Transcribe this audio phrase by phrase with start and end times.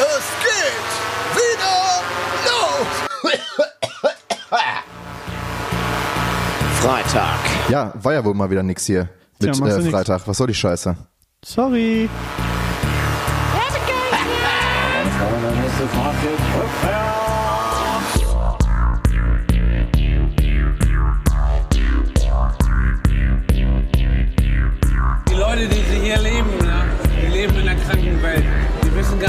[0.00, 0.90] Es geht
[1.36, 1.76] wieder
[2.46, 2.88] los!
[6.80, 7.38] Freitag.
[7.68, 9.10] Ja, war ja wohl mal wieder nix hier
[9.40, 9.90] mit Tja, äh, nix.
[9.90, 10.26] Freitag.
[10.26, 10.96] Was soll die Scheiße?
[11.44, 12.08] Sorry.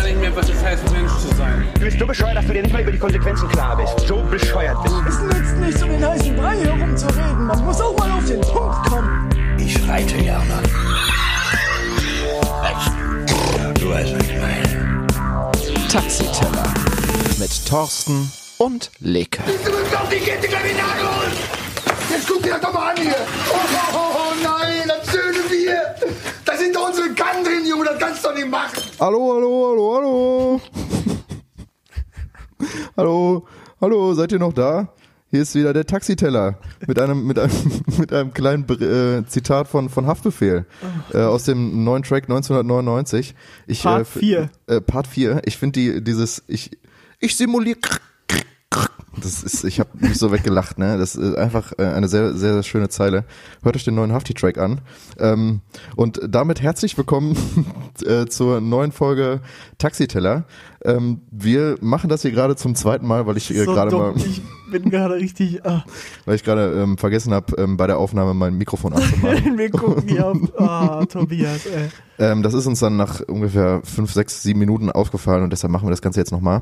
[0.01, 1.67] Gar nicht mehr, was es heißt, Mensch zu sein.
[1.75, 4.07] Du bist so bescheuert, dass du dir nicht mal über die Konsequenzen klar bist.
[4.07, 5.01] So bescheuert bist du.
[5.07, 7.45] Es nützt nichts, um den heißen Brei herumzureden.
[7.45, 9.29] Man muss auch mal auf den Punkt kommen.
[9.59, 10.63] Ich reite gerne.
[13.79, 15.07] Du weißt, was ich meine.
[15.87, 16.73] Taxiteller
[17.37, 19.41] mit Thorsten und Leke.
[19.45, 21.37] Du bist auf die Kette Kriminalhund!
[22.09, 23.15] Jetzt guck dir das doch mal an hier!
[23.49, 25.95] Oh, oh, oh, oh nein, das schöne Bier!
[26.61, 28.83] Da sind doch unsere Kannen drin, Junge, das kannst du doch nicht machen!
[28.99, 30.61] Hallo, hallo, hallo, hallo.
[32.95, 33.47] hallo,
[33.81, 34.93] hallo, seid ihr noch da?
[35.31, 37.51] Hier ist wieder der Taxiteller mit einem mit einem
[37.97, 40.67] mit einem kleinen äh, Zitat von von Haftbefehl
[41.11, 43.33] äh, aus dem neuen Track 1999.
[43.65, 44.49] Ich, Part äh, f- vier.
[44.67, 45.41] Äh, Part 4.
[45.45, 46.77] Ich finde die dieses ich
[47.19, 47.79] ich simuliere
[49.17, 50.97] das ist, ich habe mich so weggelacht, ne?
[50.97, 53.25] Das ist einfach äh, eine sehr, sehr, sehr schöne Zeile.
[53.61, 54.81] Hört euch den neuen Hafti-Track an.
[55.19, 55.61] Ähm,
[55.97, 57.35] und damit herzlich willkommen
[58.05, 59.41] äh, zur neuen Folge
[59.77, 60.45] Taxiteller.
[60.85, 64.15] Ähm, wir machen das hier gerade zum zweiten Mal, weil ich äh, So gerade mal,
[64.15, 65.65] Ich bin gerade richtig.
[65.65, 65.83] Ah,
[66.25, 69.57] weil ich gerade ähm, vergessen habe, ähm, bei der Aufnahme mein Mikrofon anzumachen.
[69.57, 70.37] wir gucken hier auf.
[70.57, 71.89] Ah, Tobias, ey.
[72.17, 75.85] ähm, das ist uns dann nach ungefähr fünf, sechs, sieben Minuten aufgefallen und deshalb machen
[75.85, 76.61] wir das Ganze jetzt nochmal.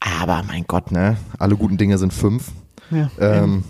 [0.00, 1.16] Aber mein Gott, ne?
[1.38, 2.52] Alle guten Dinge sind fünf.
[2.90, 3.64] Ja, Ähm,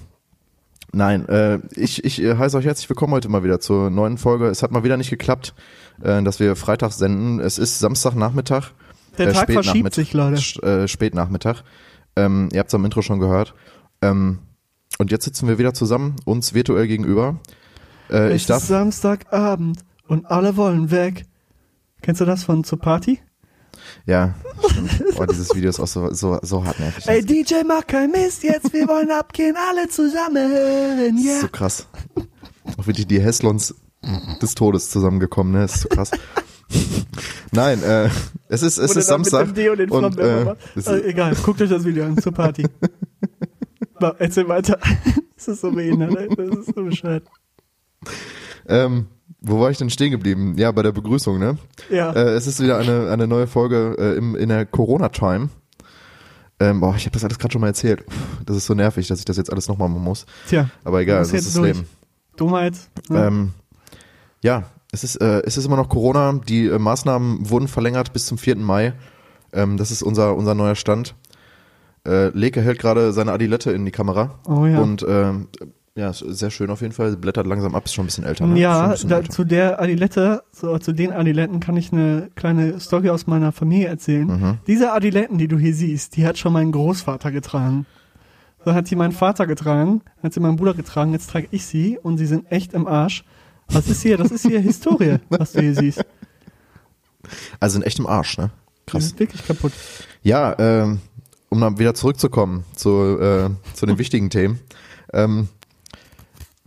[0.92, 4.46] nein, äh, ich, ich äh, heiße euch herzlich willkommen heute mal wieder zur neuen Folge.
[4.48, 5.54] Es hat mal wieder nicht geklappt,
[6.02, 7.40] äh, dass wir freitags senden.
[7.40, 8.70] Es ist Samstagnachmittag.
[9.18, 10.12] Der äh, Tag verschiebt sich.
[10.12, 11.62] Sch- Äh, Spätnachmittag.
[12.16, 13.54] Ähm, ihr habt es am Intro schon gehört.
[14.02, 14.40] Ähm,
[14.98, 17.38] und jetzt sitzen wir wieder zusammen, uns virtuell gegenüber.
[18.10, 18.62] Äh, Es ich darf.
[18.62, 21.24] ist Samstagabend und alle wollen weg.
[22.02, 23.20] Kennst du das von zur Party?
[24.04, 24.34] Ja,
[24.70, 24.90] stimmt.
[25.18, 27.06] Oh, dieses Video ist auch so, so, so hartnäckig.
[27.06, 31.40] Ey, DJ, mach kein Mist jetzt, wir wollen abgehen, alle zusammen, Das ist yeah.
[31.40, 31.86] so krass.
[32.76, 33.74] Auch wirklich die Heslons
[34.40, 35.60] des Todes zusammengekommen, ne?
[35.62, 36.10] Das ist so krass.
[37.52, 38.08] Nein, äh,
[38.48, 39.46] es ist, es Oder ist Samstag.
[39.48, 42.66] Mit dem Deo den und, äh, Also, egal, guckt euch das Video an, zur Party.
[44.18, 44.78] Erzähl weiter.
[45.36, 47.24] Das ist so behindert, das ist so bescheuert.
[48.66, 49.06] ähm,
[49.40, 50.54] wo war ich denn stehen geblieben?
[50.58, 51.58] Ja, bei der Begrüßung, ne?
[51.90, 52.12] Ja.
[52.12, 55.50] Äh, es ist wieder eine, eine neue Folge äh, im, in der Corona-Time.
[56.58, 58.04] Ähm, boah, ich habe das alles gerade schon mal erzählt.
[58.46, 60.24] Das ist so nervig, dass ich das jetzt alles nochmal machen muss.
[60.48, 61.74] Tja, Aber egal, das ist das durch.
[61.74, 61.86] Leben.
[62.36, 62.74] Dummheit.
[63.08, 63.26] ne?
[63.26, 63.52] Ähm,
[64.42, 66.40] ja, es ist, äh, es ist immer noch Corona.
[66.48, 68.56] Die äh, Maßnahmen wurden verlängert bis zum 4.
[68.56, 68.94] Mai.
[69.52, 71.14] Ähm, das ist unser, unser neuer Stand.
[72.06, 74.38] Äh, Leke hält gerade seine Adilette in die Kamera.
[74.44, 74.80] Oh ja.
[74.80, 75.48] Und ähm,
[75.96, 77.10] ja, ist sehr schön auf jeden Fall.
[77.10, 78.46] Sie blättert langsam ab, ist schon ein bisschen älter.
[78.46, 78.60] Ne?
[78.60, 79.30] Ja, bisschen da, älter.
[79.30, 83.88] zu der Adilette, so, zu den Adiletten kann ich eine kleine Story aus meiner Familie
[83.88, 84.26] erzählen.
[84.26, 84.58] Mhm.
[84.66, 87.86] Diese Adiletten, die du hier siehst, die hat schon mein Großvater getragen.
[88.62, 91.98] So hat sie meinen Vater getragen, hat sie meinen Bruder getragen, jetzt trage ich sie
[91.98, 93.24] und sie sind echt im Arsch.
[93.68, 94.18] Was ist hier?
[94.18, 96.04] Das ist hier Historie, was du hier siehst.
[97.58, 98.50] Also sind echt im Arsch, ne?
[98.86, 99.08] Die Krass.
[99.08, 99.72] sind wirklich kaputt.
[100.22, 101.00] Ja, ähm,
[101.48, 104.60] um dann wieder zurückzukommen zu, äh, zu den wichtigen Themen.
[105.12, 105.48] Ähm,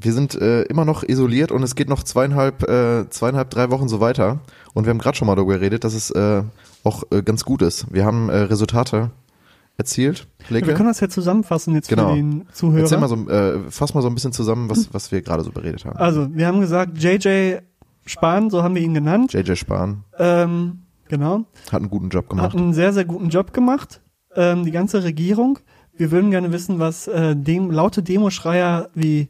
[0.01, 3.87] wir sind äh, immer noch isoliert und es geht noch zweieinhalb, äh, zweieinhalb, drei Wochen
[3.89, 4.39] so weiter.
[4.73, 6.43] Und wir haben gerade schon mal darüber geredet, dass es äh,
[6.83, 7.85] auch äh, ganz gut ist.
[7.93, 9.11] Wir haben äh, Resultate
[9.77, 10.27] erzielt.
[10.49, 10.67] Leke.
[10.67, 12.09] Wir können das ja zusammenfassen jetzt Genau.
[12.11, 12.81] für den Zuhörer.
[12.83, 15.51] Erzähl mal so, äh, fass mal so ein bisschen zusammen, was, was wir gerade so
[15.51, 15.97] beredet haben.
[15.97, 17.59] Also, wir haben gesagt, JJ
[18.05, 19.33] Spahn, so haben wir ihn genannt.
[19.33, 21.45] JJ Spahn Ähm, genau.
[21.71, 22.55] hat einen guten Job Hat gemacht.
[22.55, 24.01] einen sehr, sehr guten Job gemacht.
[24.35, 25.59] Ähm, die ganze Regierung.
[25.95, 29.27] Wir würden gerne wissen, was äh, dem laute Demoschreier wie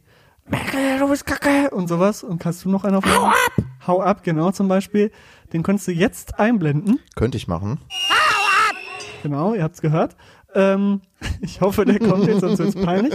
[0.50, 2.24] Merkel, du bist kacke und sowas.
[2.24, 3.34] Und kannst du noch einen auf Hau ab!
[3.86, 5.12] Hau ab, genau zum Beispiel.
[5.52, 6.98] Den könntest du jetzt einblenden.
[7.14, 7.78] Könnte ich machen.
[9.22, 10.16] Genau, ihr habt's gehört.
[10.54, 11.02] Ähm,
[11.40, 13.14] ich hoffe, der kommt jetzt, sonst wird's peinlich.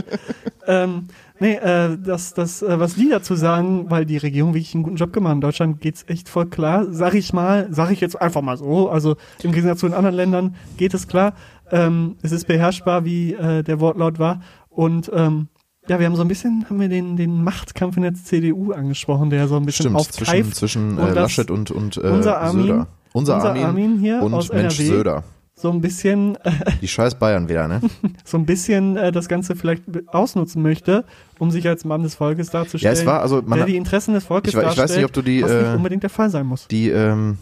[0.65, 1.07] Ähm,
[1.39, 4.95] nee, äh, das, das, äh, was die dazu sagen, weil die Regierung wirklich einen guten
[4.95, 5.35] Job gemacht hat.
[5.35, 6.85] In Deutschland geht's echt voll klar.
[6.89, 8.89] Sag ich mal, sag ich jetzt einfach mal so.
[8.89, 11.33] Also im Gegensatz zu den anderen Ländern geht es klar.
[11.69, 14.41] Ähm, es ist beherrschbar, wie äh, der Wortlaut war.
[14.69, 15.49] Und ähm,
[15.87, 19.29] ja, wir haben so ein bisschen, haben wir den, den Machtkampf in der CDU angesprochen,
[19.29, 20.55] der so ein bisschen Stimmt, zwischen, aufkeift.
[20.55, 22.87] zwischen Und äh, Laschet und, und äh, unser Armin- Söder.
[23.13, 24.89] Unser, unser Armin, Armin hier und aus Mensch NRW.
[24.97, 25.23] Söder.
[25.55, 26.51] so ein bisschen äh,
[26.81, 27.79] Die scheiß Bayern wieder, ne?
[28.25, 31.05] so ein bisschen äh, das Ganze vielleicht ausnutzen möchte,
[31.39, 32.93] um sich als Mann des Volkes Ja, darzustellen.
[32.93, 35.13] es war, also man der hat, die Interessen des Volkes Ich ich weiß nicht, ob
[35.13, 36.67] du die, was äh, nicht unbedingt der Fall sein muss.
[36.67, 37.37] die, ähm,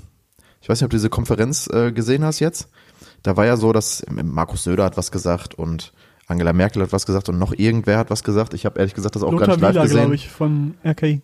[0.61, 2.69] ich weiß nicht, ob du diese Konferenz äh, gesehen hast jetzt.
[3.23, 5.91] Da war ja so, dass Markus Söder hat was gesagt und
[6.27, 8.53] Angela Merkel hat was gesagt und noch irgendwer hat was gesagt.
[8.53, 9.99] Ich habe ehrlich gesagt das auch gar Lothar nicht live Wieler, gesehen.
[9.99, 11.21] glaube ich, von RKI.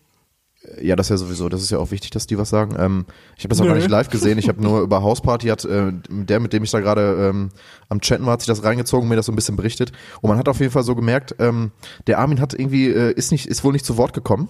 [0.81, 2.75] Ja, das ist ja sowieso, das ist ja auch wichtig, dass die was sagen.
[2.77, 3.05] Ähm,
[3.37, 3.69] ich habe das auch Nö.
[3.69, 4.37] gar nicht live gesehen.
[4.37, 7.49] Ich habe nur über Hausparty hat äh, der, mit dem ich da gerade ähm,
[7.87, 9.93] am Chatten war, hat sich das reingezogen, mir das so ein bisschen berichtet.
[10.19, 11.71] Und man hat auf jeden Fall so gemerkt, ähm,
[12.07, 14.49] der Armin hat irgendwie äh, ist nicht, ist wohl nicht zu Wort gekommen.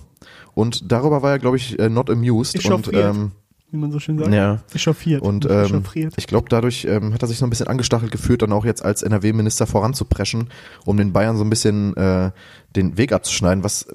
[0.55, 2.55] Und darüber war er, glaube ich, äh, not amused.
[2.55, 3.15] Und Echauffiert.
[3.15, 3.31] ähm,
[3.71, 4.33] Wie man so schön sagt.
[4.33, 4.59] ja.
[4.73, 5.21] Echauffiert.
[5.21, 5.83] Und ähm,
[6.15, 8.83] ich glaube, dadurch ähm, hat er sich so ein bisschen angestachelt gefühlt, dann auch jetzt
[8.83, 10.49] als NRW-Minister voranzupreschen,
[10.85, 12.31] um den Bayern so ein bisschen äh,
[12.75, 13.87] den Weg abzuschneiden, was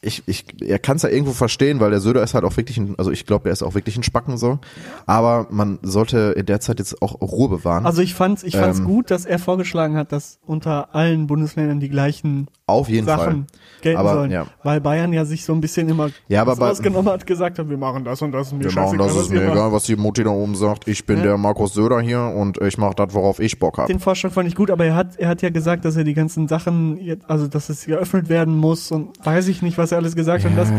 [0.00, 2.78] ich, ich, er kann es ja irgendwo verstehen, weil der Söder ist halt auch wirklich
[2.78, 4.60] ein, also ich glaube, er ist auch wirklich ein Spacken so.
[5.06, 7.84] Aber man sollte in der Zeit jetzt auch Ruhe bewahren.
[7.84, 11.80] Also ich fand's, ich fand's Ähm, gut, dass er vorgeschlagen hat, dass unter allen Bundesländern
[11.80, 13.46] die gleichen Auf jeden Sachen Fall.
[13.82, 14.30] Gelten Aber, sollen.
[14.30, 14.46] ja.
[14.62, 17.76] Weil Bayern ja sich so ein bisschen immer Ja, aber rausgenommen hat, gesagt hat, wir
[17.76, 19.52] machen das und das und mir Wir machen das, ist mir macht.
[19.52, 20.88] egal, was die Mutti da oben sagt.
[20.88, 21.22] Ich bin Ja.
[21.24, 23.88] der Markus Söder hier und ich mache das, worauf ich Bock habe.
[23.92, 26.14] Den Vorschlag fand ich gut, aber er hat, er hat ja gesagt, dass er die
[26.14, 29.98] ganzen Sachen, jetzt, also dass es geöffnet werden muss und weiß ich nicht, was er
[29.98, 30.50] alles gesagt hat.
[30.50, 30.72] Und das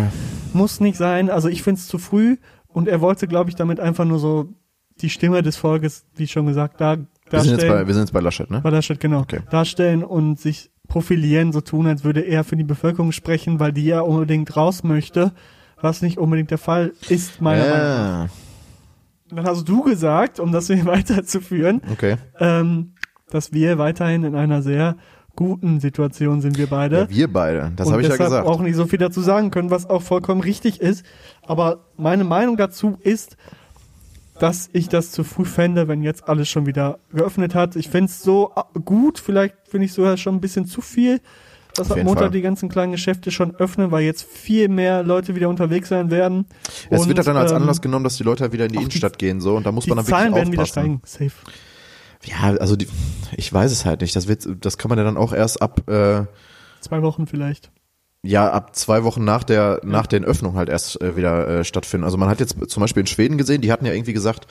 [0.53, 1.29] muss nicht sein.
[1.29, 2.37] Also ich find's zu früh
[2.67, 4.49] und er wollte, glaube ich, damit einfach nur so
[5.01, 7.59] die Stimme des Volkes, wie schon gesagt, da Wir sind, darstellen.
[7.59, 8.59] jetzt bei, wir sind jetzt bei Laschet, ne?
[8.61, 9.19] Bei Laschet, genau.
[9.21, 9.39] Okay.
[9.49, 13.85] Darstellen und sich profilieren, so tun, als würde er für die Bevölkerung sprechen, weil die
[13.85, 15.31] ja unbedingt raus möchte,
[15.79, 18.25] was nicht unbedingt der Fall ist, meiner Meinung nach.
[18.25, 18.29] Ja,
[19.29, 22.17] Dann hast du gesagt, um das hier weiterzuführen, okay.
[22.39, 22.93] ähm,
[23.29, 24.97] dass wir weiterhin in einer sehr
[25.35, 27.01] guten Situation sind, wir beide.
[27.01, 28.45] Ja, wir beide, das habe ich ja gesagt.
[28.45, 31.05] auch nicht so viel dazu sagen können, was auch vollkommen richtig ist.
[31.43, 33.37] Aber meine Meinung dazu ist,
[34.39, 37.75] dass ich das zu früh fände, wenn jetzt alles schon wieder geöffnet hat.
[37.75, 41.21] Ich fände es so äh, gut, vielleicht finde ich sogar schon ein bisschen zu viel,
[41.75, 42.31] dass jeden Montag Fall.
[42.31, 46.45] die ganzen kleinen Geschäfte schon öffnen, weil jetzt viel mehr Leute wieder unterwegs sein werden.
[46.89, 48.71] Es Und, wird ja dann als ähm, Anlass genommen, dass die Leute halt wieder in
[48.71, 50.65] die auch die- Innenstadt gehen so und da muss man dann Zahlen wirklich werden wieder
[50.65, 51.01] steigen.
[51.05, 51.31] Safe.
[52.25, 52.87] Ja, also die,
[53.37, 54.15] ich weiß es halt nicht.
[54.15, 56.23] Das wird, das kann man ja dann auch erst ab, äh,
[56.81, 57.71] Zwei Wochen vielleicht.
[58.23, 62.03] Ja, ab zwei Wochen nach der, nach den Öffnungen halt erst äh, wieder äh, stattfinden.
[62.03, 64.47] Also man hat jetzt zum Beispiel in Schweden gesehen, die hatten ja irgendwie gesagt,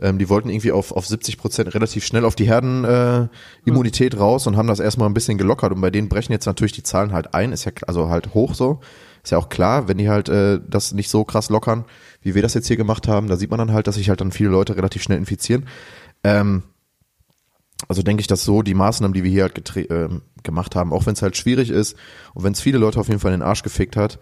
[0.00, 4.46] ähm, die wollten irgendwie auf, auf 70 Prozent relativ schnell auf die Herdenimmunität äh, raus
[4.46, 5.72] und haben das erstmal ein bisschen gelockert.
[5.72, 8.54] Und bei denen brechen jetzt natürlich die Zahlen halt ein, ist ja also halt hoch
[8.54, 8.80] so.
[9.22, 11.84] Ist ja auch klar, wenn die halt äh, das nicht so krass lockern,
[12.22, 14.20] wie wir das jetzt hier gemacht haben, da sieht man dann halt, dass sich halt
[14.20, 15.66] dann viele Leute relativ schnell infizieren.
[16.24, 16.62] Ähm,
[17.88, 20.92] also denke ich, dass so die Maßnahmen, die wir hier halt getre- ähm, gemacht haben,
[20.92, 21.96] auch wenn es halt schwierig ist
[22.34, 24.18] und wenn es viele Leute auf jeden Fall in den Arsch gefickt hat.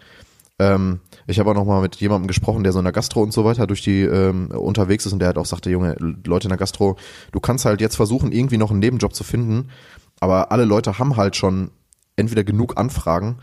[0.59, 3.33] Ähm, ich habe auch noch mal mit jemandem gesprochen, der so in der Gastro und
[3.33, 6.49] so weiter durch die ähm, unterwegs ist und der halt auch sagte, Junge, Leute in
[6.49, 6.97] der Gastro,
[7.31, 9.69] du kannst halt jetzt versuchen, irgendwie noch einen Nebenjob zu finden,
[10.19, 11.71] aber alle Leute haben halt schon
[12.15, 13.37] entweder genug Anfragen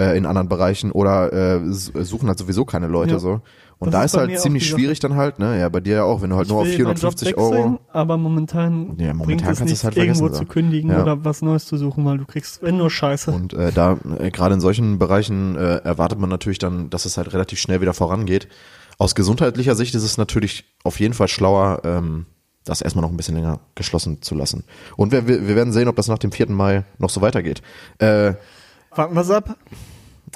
[0.00, 3.18] äh, in anderen Bereichen oder äh, suchen halt sowieso keine Leute Ja.
[3.18, 3.42] so.
[3.80, 4.80] Und Das da ist ist halt ziemlich Sache.
[4.80, 5.58] schwierig dann halt, ne?
[5.60, 7.28] Ja, bei dir ja auch, wenn du halt Ich nur auf will meinen Job 450
[7.28, 7.80] wechseln, Euro.
[7.92, 11.02] aber momentan, Ja, momentan bringt kannst es du es halt irgendwo vergessen, zu kündigen Ja.
[11.02, 13.30] oder was Neues zu suchen, weil du kriegst, wenn nur Scheiße.
[13.30, 17.16] Und äh, da, äh, gerade in solchen Bereichen äh, erwartet man natürlich dann, dass es
[17.16, 18.48] halt relativ schnell wieder vorangeht.
[18.98, 22.26] Aus gesundheitlicher Sicht ist es natürlich auf jeden Fall schlauer, ähm,
[22.64, 24.64] das erstmal noch ein bisschen länger geschlossen zu lassen.
[24.96, 26.50] Und wir, wir wir werden sehen, ob das nach dem 4.
[26.50, 27.62] Mai noch so weitergeht.
[27.98, 28.34] Äh,
[28.90, 29.56] Warten wir's ab.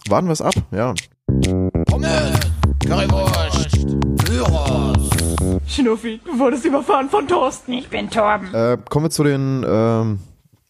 [0.08, 0.94] warten wir es ab, ja.
[1.86, 2.38] Pommes,
[2.84, 3.86] Currywurst,
[4.24, 5.10] Gyros.
[5.66, 7.72] Schnuffi, du wurdest überfahren von Thorsten.
[7.72, 8.52] Ich bin Torben.
[8.54, 10.18] Äh, kommen wir zu den, ähm,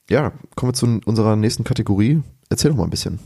[0.09, 2.23] ja, kommen wir zu unserer nächsten Kategorie.
[2.49, 3.19] Erzähl doch mal ein bisschen.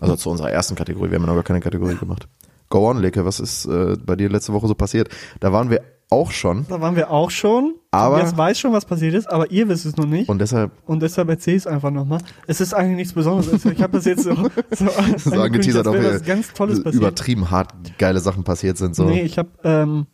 [0.00, 1.10] Also zu unserer ersten Kategorie.
[1.10, 2.28] Wir haben ja noch gar keine Kategorie gemacht.
[2.68, 5.08] Go on, Leke, was ist äh, bei dir letzte Woche so passiert?
[5.40, 7.74] Da waren wir auch schon Da waren wir auch schon.
[7.90, 10.28] Aber- Tobias weiß schon, was passiert ist, aber ihr wisst es noch nicht.
[10.28, 12.20] und deshalb Und deshalb erzähle ich es einfach nochmal.
[12.46, 13.52] Es ist eigentlich nichts Besonderes.
[13.52, 14.86] Also Ich habe das jetzt so, so,
[15.30, 17.02] so angeteasert, ob ganz Tolles passiert.
[17.02, 18.94] übertrieben hart geile Sachen passiert sind.
[18.94, 19.04] So.
[19.04, 20.06] Nee, ich habe ähm,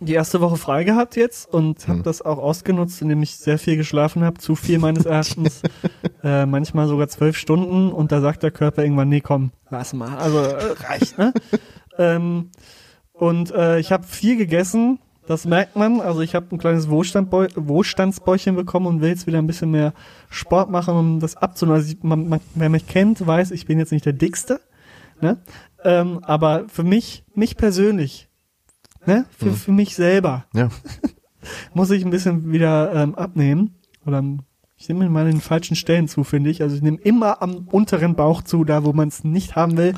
[0.00, 2.02] die erste Woche frei gehabt jetzt und habe Hm.
[2.04, 5.62] das auch ausgenutzt, indem ich sehr viel geschlafen habe, zu viel meines Erachtens,
[6.22, 10.16] äh, manchmal sogar zwölf Stunden und da sagt der Körper irgendwann, nee, komm, lass mal,
[10.18, 11.32] also äh, reicht, ne?
[11.98, 12.50] ähm,
[13.22, 17.46] und äh, ich habe viel gegessen, das merkt man, also ich habe ein kleines Wohlstandbäu
[17.54, 19.92] Wohlstandsbäuchchen bekommen und will jetzt wieder ein bisschen mehr
[20.28, 21.76] Sport machen, um das abzunehmen.
[21.80, 24.60] Also ich, man, man, wer mich kennt, weiß, ich bin jetzt nicht der Dickste,
[25.20, 25.38] ne?
[25.84, 28.28] ähm, aber für mich, mich persönlich,
[29.06, 29.24] ne?
[29.38, 29.54] Für, Mhm.
[29.54, 30.68] für mich selber Ja.
[31.74, 33.76] muss ich ein bisschen wieder ähm, abnehmen.
[34.04, 34.22] Oder
[34.76, 36.62] ich nehme mal den falschen Stellen zu, finde ich.
[36.62, 39.94] Also ich nehme immer am unteren Bauch zu, da wo man es nicht haben will.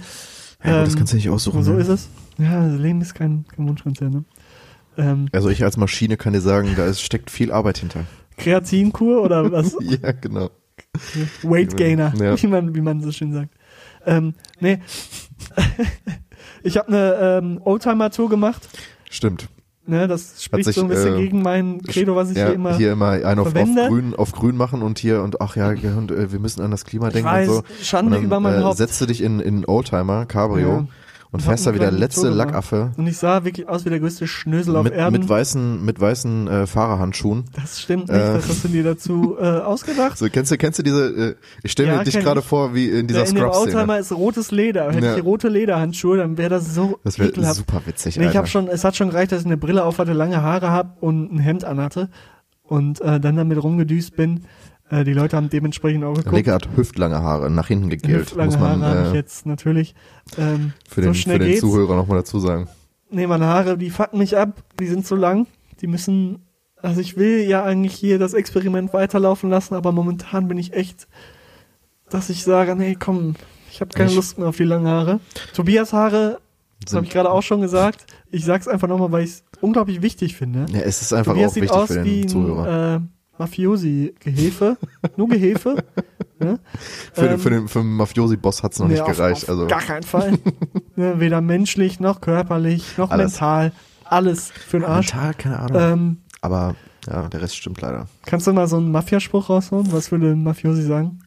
[0.62, 1.62] Ja, gut, das Ähm, kannst du nicht aussuchen.
[1.62, 1.80] So ne?
[1.80, 2.08] ist es.
[2.38, 4.24] Ja, das Leben ist kein, kein Wunschkonzert, ne?
[4.96, 8.04] Ähm, Also ich als Maschine kann dir sagen, da ist, steckt viel Arbeit hinter.
[8.36, 9.76] Kreatinkur oder was?
[9.80, 10.50] Ja, genau.
[11.42, 12.40] Weight Gainer, Ja.
[12.40, 13.50] wie, man, wie man so schön sagt.
[14.06, 14.80] Ähm, nee.
[16.62, 18.68] ich habe eine ähm, Oldtimer-Tour gemacht.
[19.10, 19.48] Stimmt.
[19.86, 22.54] Ne, das spricht sich, so ein bisschen äh, gegen mein Credo, was ich ja, hier
[22.54, 22.74] immer.
[22.76, 26.10] hier immer einen auf, auf, grün, auf grün machen und hier und ach ja, und,
[26.10, 27.62] äh, wir müssen an das Klima denken weiß, und so.
[27.82, 28.78] Schande und dann, über mein äh, Haupt.
[28.78, 30.86] setzt du dich in, in Oldtimer, Cabrio Ja.
[31.34, 32.36] Und Und fährst hab da wie der einen kleinen letzte gemacht.
[32.36, 35.18] Lackaffe Und ich sah wirklich aus wie der größte Schnösel auf mit, Erden.
[35.18, 37.44] mit weißen, mit weißen äh, Fahrerhandschuhen.
[37.54, 38.34] das stimmt nicht, Äh.
[38.34, 40.16] das hast du dir dazu äh, ausgedacht.
[40.16, 42.88] So, kennst du, kennst du diese, äh, ich stelle Ja, mir dich gerade vor, wie
[42.88, 43.76] in dieser Der in dem Scrubs-Szene.
[43.78, 44.92] Oldtimer ist rotes Leder.
[44.92, 45.16] Hätte Ja.
[45.16, 48.68] ich rote Lederhandschuhe, dann wäre das so Das wäre super witzig, Nee, ich habe schon,
[48.68, 51.38] es hat schon gereicht, dass ich eine Brille auf hatte, lange Haare hab und ein
[51.40, 52.10] Hemd anhatte
[52.62, 54.44] und äh, dann damit rumgedüst bin.
[55.00, 56.34] Äh, die Leute haben dementsprechend auch geguckt.
[56.34, 59.46] Leke hat hüftlange Haare, nach hinten gegelt, Lange muss man Haare habe ich äh, jetzt
[59.46, 59.94] natürlich.
[60.38, 61.60] Ähm, für so den, schnell für den geht's.
[61.60, 62.68] Zuhörer nochmal dazu sagen.
[63.10, 64.62] Nee, meine Haare, die fucken mich ab.
[64.80, 65.46] Die sind zu lang.
[65.80, 66.42] Die müssen,
[66.80, 71.06] also ich will ja eigentlich hier das Experiment weiterlaufen lassen, aber momentan bin ich echt,
[72.10, 73.34] dass ich sage, nee, komm,
[73.70, 75.20] ich habe keine Ich- Lust mehr auf die langen Haare.
[75.54, 76.38] Tobias Haare,
[76.84, 78.06] das habe ich gerade auch schon gesagt.
[78.30, 80.66] Ich sag's einfach nochmal, weil ich es unglaublich wichtig finde.
[80.72, 82.96] Ja, es ist einfach Tobias auch sieht wichtig aus für wie den Zuhörer.
[82.98, 84.76] ein Mafiosi-Gehefe.
[85.16, 85.84] Nur Gehefe.
[86.38, 86.58] ne?
[87.12, 89.44] für, den, ähm, für den für den Mafiosi-Boss hat's noch Nee, nicht auf- gereicht.
[89.44, 90.38] Auf also gar keinen Fall.
[90.96, 93.32] ne, weder menschlich, noch körperlich, noch Alles.
[93.32, 93.72] mental.
[94.04, 95.12] Alles für den Arsch.
[95.14, 95.80] Mental, keine Ahnung.
[95.80, 96.74] Ähm, Aber
[97.08, 98.06] ja, der Rest stimmt leider.
[98.26, 99.92] kannst du mal so einen Mafiaspruch raushauen?
[99.92, 101.20] Was würde ein Mafiosi sagen?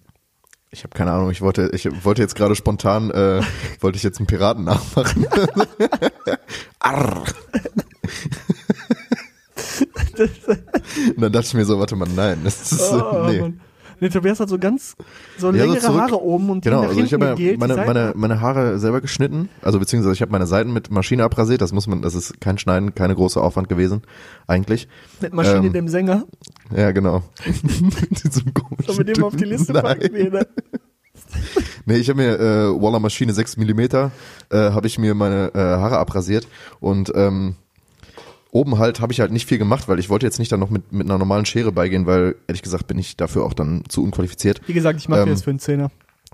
[0.70, 1.32] Ich habe keine Ahnung.
[1.32, 3.42] Ich wollte, ich wollte jetzt gerade spontan, äh,
[3.80, 5.26] wollte ich jetzt einen Piraten nachmachen.
[6.80, 7.24] Arr.
[10.20, 13.42] Und dann dachte ich mir so, warte mal, nein, das ist, Oh, nee.
[13.42, 13.60] Mann.
[14.00, 14.96] Nee, Tobias hat so ganz,
[15.40, 18.14] so Ja, so längere zurück- Haare oben und Genau, also ich habe ja meine, meine,
[18.16, 21.88] meine Haare selber geschnitten, also beziehungsweise ich habe meine Seiten mit Maschine abrasiert, das muss
[21.88, 24.04] man, das ist kein Schneiden, keine große Aufwand gewesen,
[24.46, 24.88] eigentlich.
[25.20, 26.26] mit Maschine, ähm, dem Sänger.
[26.76, 27.24] Ja, genau.
[27.46, 29.46] Mit wir den mal auf die.
[29.46, 29.84] Liste Nein.
[29.84, 30.10] packen?
[30.14, 30.46] Nee, ne?
[31.86, 34.10] Nee, ich habe mir äh, Waller Maschine 6 mm äh,
[34.52, 36.48] habe ich mir meine äh, Haare abrasiert
[36.80, 37.56] und ähm,
[38.52, 40.70] oben halt habe ich halt nicht viel gemacht, weil ich wollte jetzt nicht dann noch
[40.70, 44.04] mit, mit einer normalen Schere beigehen, weil ehrlich gesagt bin ich dafür auch dann zu
[44.04, 44.62] unqualifiziert.
[44.68, 45.92] Wie gesagt, ich mache Ähm, jetzt für einen Zehner.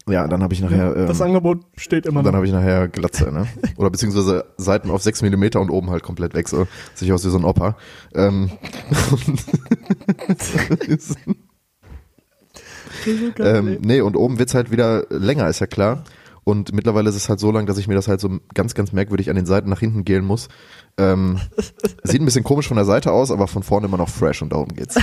[0.08, 2.38] Ja, dann habe ich nachher ähm, das Angebot steht immer dann noch.
[2.38, 3.48] habe ich nachher Glatze, ne?
[3.78, 6.68] Oder beziehungsweise Seiten auf 6 mm und oben halt komplett weg, so
[7.00, 7.78] ich aus wie so ein Opa.
[8.14, 8.52] Ähm,
[13.40, 16.04] ähm, nee, und oben wird's halt wieder länger, ist ja klar.
[16.44, 18.92] Und mittlerweile ist es halt so lang, dass ich mir das halt so ganz, ganz
[18.92, 20.50] merkwürdig an den Seiten nach hinten gelen muss.
[20.98, 21.40] Ähm,
[22.04, 24.52] sieht ein bisschen komisch von der Seite aus, aber von vorne immer noch fresh und
[24.52, 24.96] darum geht's.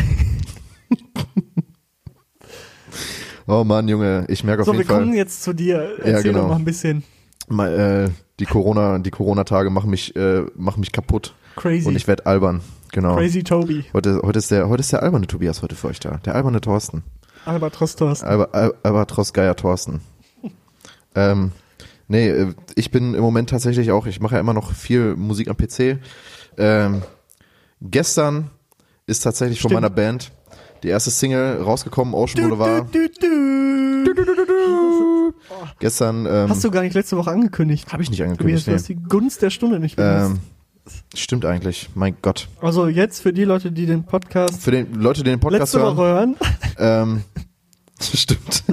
[3.46, 5.00] oh Mann, Junge, ich merke auf so, wir jeden Fall.
[5.00, 5.98] kommen jetzt zu dir.
[5.98, 6.42] Erzähl genau.
[6.42, 7.04] doch mal ein bisschen
[7.50, 11.34] Mal, äh, die Corona, die Corona-Tage machen mich, äh, machen mich kaputt.
[11.56, 11.86] crazy.
[11.86, 12.60] Und ich werde albern.
[12.92, 13.16] Genau.
[13.16, 13.84] crazy Toby.
[13.92, 16.18] Heute, heute ist der, heute ist der alberne Tobias heute für euch da.
[16.24, 17.02] Der alberne Thorsten.
[17.44, 18.26] Albatros Thorsten.
[18.26, 20.00] Alba, Al, Albatros Geier Thorsten.
[21.14, 21.52] Ähm,
[22.08, 25.48] nee, äh, ich bin im Moment tatsächlich auch, ich mache ja immer noch viel Musik
[25.48, 25.98] am PC.
[26.56, 27.02] Ähm,
[27.80, 28.50] gestern
[29.06, 29.82] ist tatsächlich von Stimmt.
[29.82, 30.30] meiner Band
[30.82, 32.94] die erste Single rausgekommen, Ocean Boulevard.
[32.94, 35.34] Du, du, du.
[35.78, 37.92] Gestern, ähm, Hast du gar nicht letzte Woche angekündigt.
[37.92, 38.66] habe ich nicht angekündigt.
[38.66, 38.96] du hast Nee.
[38.96, 40.36] die Gunst der Stunde nicht benutzt.
[40.36, 40.40] Ähm,
[41.14, 42.48] stimmt eigentlich, mein Gott.
[42.60, 45.80] Also jetzt für die Leute, die den Podcast Für den Leute, die den Podcast letzte
[45.80, 45.96] hören.
[45.96, 46.36] Woche hören.
[46.78, 47.22] Ähm,
[48.00, 48.64] stimmt.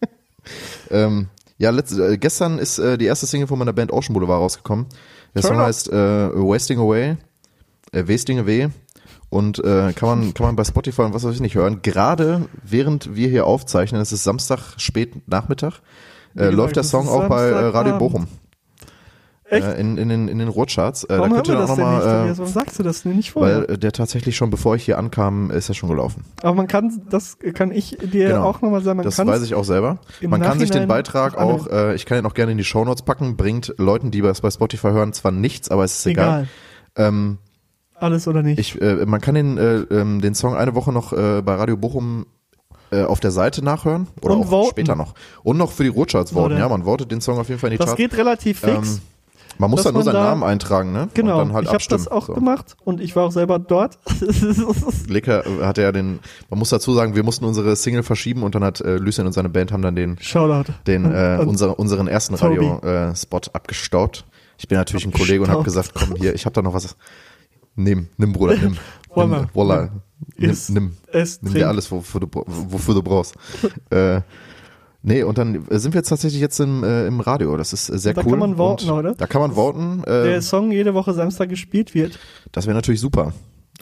[0.90, 1.28] ähm,
[1.62, 4.86] ja, letzt, äh, gestern ist äh, die erste Single von meiner Band Ocean Boulevard rausgekommen.
[5.32, 7.16] Der Song heißt äh, Wasting Away,
[7.92, 8.70] äh, Wasting Away
[9.30, 11.80] und äh, kann man kann man bei Spotify und was weiß ich nicht hören.
[11.82, 15.74] Gerade während wir hier aufzeichnen, es ist Samstag spät Nachmittag,
[16.36, 17.96] äh, läuft der Song auch bei äh, Radio.
[17.96, 18.26] Bochum.
[19.52, 19.66] Echt?
[19.66, 21.04] Äh, in, in, den, in den Rotcharts.
[21.04, 22.36] Äh, da Warum könnt hören ihr das auch denn nicht, nochmal, Tobias?
[22.36, 23.68] äh, Warum sagst du das denn nicht vorher?
[23.68, 26.24] weil der tatsächlich schon, bevor ich hier ankam, ist er schon gelaufen.
[26.42, 28.44] Aber man kann, das kann ich dir Genau.
[28.44, 29.98] auch nochmal sagen, man das weiß ich auch selber.
[30.22, 32.64] Man kann sich den Nachhinein Beitrag auch, äh, ich kann ihn auch gerne in die
[32.64, 36.48] Shownotes packen, bringt Leuten, die das bei Spotify hören, zwar nichts, aber es ist egal.
[36.96, 37.08] egal.
[37.08, 37.38] Ähm,
[37.94, 38.58] Alles oder nicht.
[38.58, 42.26] ich, äh, man kann den, äh, ähm, den Song eine Woche noch bei Radio Bochum
[42.90, 44.70] auf der Seite nachhören oder Und auch voten.
[44.72, 45.14] später noch.
[45.42, 46.58] Und noch für die Rotcharts voten.
[46.58, 47.96] Ja, man votet den Song auf jeden Fall in die das Charts.
[47.96, 48.96] geht relativ fix.
[48.96, 49.00] Ähm,
[49.62, 51.08] man muss dann nur man seinen da- Namen eintragen, ne?
[51.14, 51.40] genau.
[51.40, 52.34] Und dann halt ich habe das auch So.
[52.34, 53.98] gemacht und ich war auch selber dort.
[55.08, 56.18] Lecker äh, hatte ja den,
[56.50, 59.32] man muss dazu sagen, wir mussten unsere Single verschieben und dann hat äh, Lucien und
[59.32, 60.72] seine Band haben dann den Shoutout.
[60.86, 62.34] den äh, Und- unsere, unseren ersten.
[62.34, 64.24] Radio-Spot abgestaubt.
[64.58, 66.96] Ich bin natürlich ein Kollege und habe gesagt, komm hier, ich habe da noch was.
[67.74, 68.76] Nimm, nimm Bruder, nimm.
[69.08, 69.38] Voila.
[69.40, 69.88] nimm Voila.
[70.36, 73.34] Nimm, nimm, ess, nimm dir alles, wofür du, wofür du brauchst.
[73.90, 74.20] äh,
[75.02, 77.56] nee, und dann sind wir jetzt tatsächlich jetzt im, äh, im Radio.
[77.56, 78.30] Das ist äh, sehr Da cool.
[78.30, 79.14] kann man voten, oder?
[79.14, 80.02] Da kann man voten.
[80.04, 82.18] Äh, Der Song jede Woche Samstag gespielt wird.
[82.52, 83.32] das wäre natürlich super.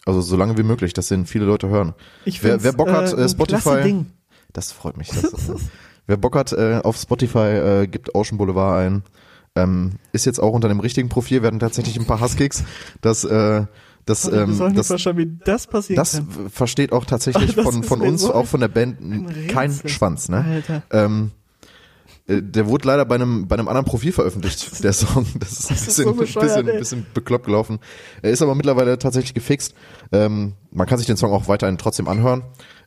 [0.07, 1.95] Also so lange wie möglich, dass den viele Leute hören.
[2.25, 4.05] Ich wer, wer Bock hat, äh, äh, Spotify.
[4.53, 5.09] Das freut mich.
[5.09, 5.51] Das ist,
[6.07, 7.39] wer Bock hat, äh, auf Spotify
[7.83, 9.03] äh, gibt Ocean Boulevard ein.
[9.57, 12.65] Ähm, ist jetzt auch unter dem richtigen Profil, werden tatsächlich ein paar Hasskicks,
[13.01, 13.65] dass äh,
[14.07, 16.51] das, ähm, das, wie das passieren das kann.
[16.51, 19.73] versteht auch tatsächlich Das von, ist von uns, so auch von der Band, ein kein.
[19.87, 20.45] Schwanz, ne?
[20.45, 20.83] Alter.
[20.91, 21.31] Ähm,
[22.31, 25.27] äh, der wurde leider bei einem, bei einem anderen Profil veröffentlicht, der Song.
[25.39, 26.79] Das ist ein ist bisschen, so bescheuert, bisschen, ey.
[26.79, 27.79] bisschen bekloppt gelaufen.
[28.23, 29.75] Er ist aber mittlerweile tatsächlich gefixt.
[30.13, 32.43] Ähm, man kann sich den Song auch weiterhin trotzdem anhören.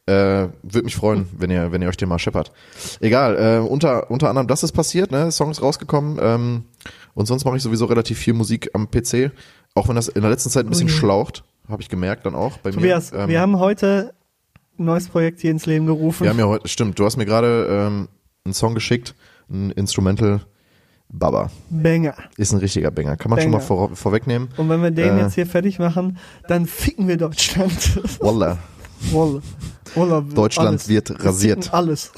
[0.05, 2.51] Äh, Würde mich freuen, wenn ihr, wenn ihr euch den mal scheppert.
[2.99, 5.31] Egal, äh, unter, unter anderem das ist passiert, ne?
[5.31, 6.19] Song ist rausgekommen.
[6.21, 6.63] Ähm,
[7.13, 9.31] und sonst mache ich sowieso relativ viel Musik am PC.
[9.75, 10.93] Auch wenn das in der letzten Zeit ein bisschen Ui.
[10.93, 13.19] schlaucht, habe ich gemerkt dann auch bei Tobias, mir.
[13.19, 14.13] Ähm, wir haben heute
[14.77, 16.23] ein neues Projekt hier ins Leben gerufen.
[16.23, 18.07] wir haben ja heute, stimmt, du hast mir gerade ähm,
[18.45, 19.15] einen Song geschickt,
[19.49, 20.41] ein Instrumental
[21.09, 21.51] Baba.
[21.69, 22.15] Banger.
[22.37, 23.17] Ist ein richtiger Banger.
[23.17, 23.67] Kann man schon mal Banger.
[23.67, 24.49] vor, vorwegnehmen.
[24.57, 25.21] Und wenn wir den Äh.
[25.21, 27.99] jetzt hier fertig machen, dann ficken wir Deutschland.
[28.19, 28.57] Wallah.
[29.11, 29.41] Wolle.
[29.95, 30.23] Wolle.
[30.33, 30.87] Deutschland alles.
[30.87, 31.63] wird Wir rasiert.
[31.65, 32.11] ficken Alles.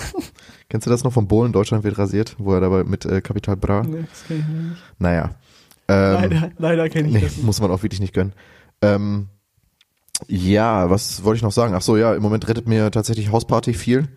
[0.70, 1.52] Kennst du das noch von Bohlen?
[1.52, 3.84] Deutschland wird rasiert, wo er dabei mit äh, Capital Bra.
[3.84, 4.82] nee, das kenn ich nicht.
[5.00, 5.32] Naja.
[5.88, 7.46] Ähm, Leider, leider kenne ich nee, das nicht.
[7.46, 8.34] muss man auch wirklich nicht gönnen.
[8.82, 9.28] Ähm,
[10.28, 11.74] ja, was wollte ich noch sagen?
[11.76, 14.08] Ach so, ja, im Moment rettet mir tatsächlich Hausparty viel.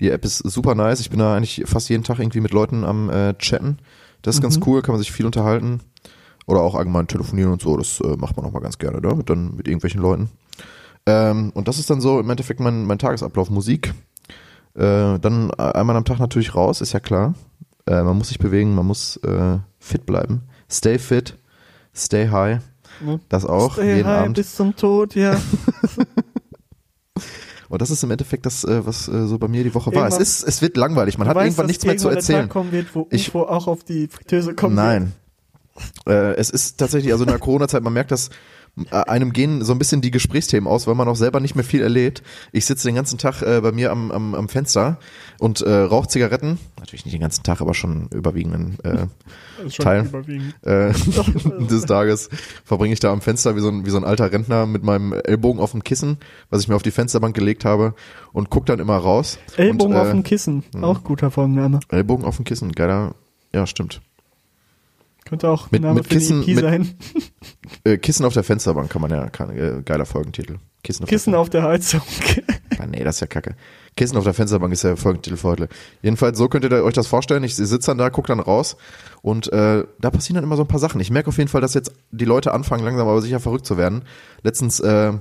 [0.00, 1.00] Die App ist super nice.
[1.00, 3.78] Ich bin da eigentlich fast jeden Tag irgendwie mit Leuten am äh, Chatten.
[4.22, 4.62] Das ist ganz Mhm.
[4.66, 5.80] cool, kann man sich viel unterhalten.
[6.46, 7.76] Oder auch allgemein telefonieren und so.
[7.76, 9.14] Das äh, macht man auch mal ganz gerne, ne?
[9.14, 10.30] Mit, dann mit irgendwelchen Leuten.
[11.06, 13.48] Ähm, und das ist dann so im Endeffekt mein, mein Tagesablauf.
[13.50, 13.94] Musik.
[14.74, 17.34] Äh, dann einmal am Tag natürlich raus, ist ja klar.
[17.86, 20.42] Äh, man muss sich bewegen, man muss äh, fit bleiben.
[20.72, 21.36] Stay fit,
[21.94, 22.60] stay high.
[23.28, 24.36] Das auch, Stay jeden high Abend.
[24.36, 25.36] bis zum Tod, ja.
[27.68, 30.06] Und das ist im Endeffekt das, äh, was äh, so bei mir die Woche war.
[30.06, 31.16] Es ist, es wird langweilig.
[31.16, 32.50] Man hat weißt, irgendwann nichts mehr zu erzählen.
[32.70, 34.62] Wird, wo Ich- UFO auch auf die Fritteuse wird.
[34.72, 35.12] Nein.
[36.06, 38.32] Äh, es ist tatsächlich, also in der Corona-Zeit, man merkt, dass äh,
[38.90, 41.82] einem gehen so ein bisschen die Gesprächsthemen aus, weil man auch selber nicht mehr viel
[41.82, 42.22] erlebt.
[42.52, 44.98] Ich sitze den ganzen Tag äh, bei mir am, am, am Fenster
[45.38, 46.58] und äh, rauche Zigaretten.
[46.78, 49.06] Natürlich nicht den ganzen Tag, aber schon überwiegenden äh,
[49.70, 50.06] schon Teil.
[50.06, 50.54] überwiegend.
[50.62, 50.92] äh,
[51.66, 52.30] des Tages
[52.64, 55.12] verbringe ich da am Fenster wie so, ein, wie so ein alter Rentner mit meinem
[55.12, 56.16] Ellbogen auf dem Kissen,
[56.48, 57.94] was ich mir auf die Fensterbank gelegt habe
[58.32, 59.38] und guck dann immer raus.
[59.58, 60.64] Ellbogen und, auf äh, dem Kissen.
[60.80, 61.80] Auch guter Folgenname.
[61.90, 63.14] Ellbogen auf dem Kissen, geiler,
[63.52, 64.00] ja stimmt.
[65.32, 66.94] Könnte auch Mit- Name mit Kissen- EP mit- sein.
[67.84, 70.56] Äh, Kissen auf der Fensterbank kann man ja, kann, äh, geiler Folgentitel.
[70.84, 72.02] Kissen auf Kissen der auf der Heizung.
[72.78, 73.54] Ah, nee, das ist ja kacke.
[73.96, 75.68] Kissen auf der Fensterbank ist der Folgentitel für heute.
[76.02, 77.44] Jedenfalls, so könnt ihr euch das vorstellen.
[77.44, 78.76] Ich sitze dann da, guck dann raus
[79.22, 81.00] und äh, da passieren dann immer so ein paar Sachen.
[81.00, 83.76] Ich merke auf jeden Fall, dass jetzt die Leute anfangen, langsam aber sicher verrückt zu
[83.78, 84.02] werden.
[84.42, 85.12] Letztens, äh,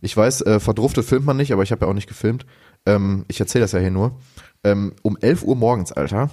[0.00, 2.44] ich weiß, äh, verdruftet filmt man nicht, aber ich habe ja auch nicht gefilmt.
[2.86, 4.18] Ähm, ich erzähle das ja hier nur.
[4.64, 6.30] Ähm, um 11 Uhr morgens, Alter.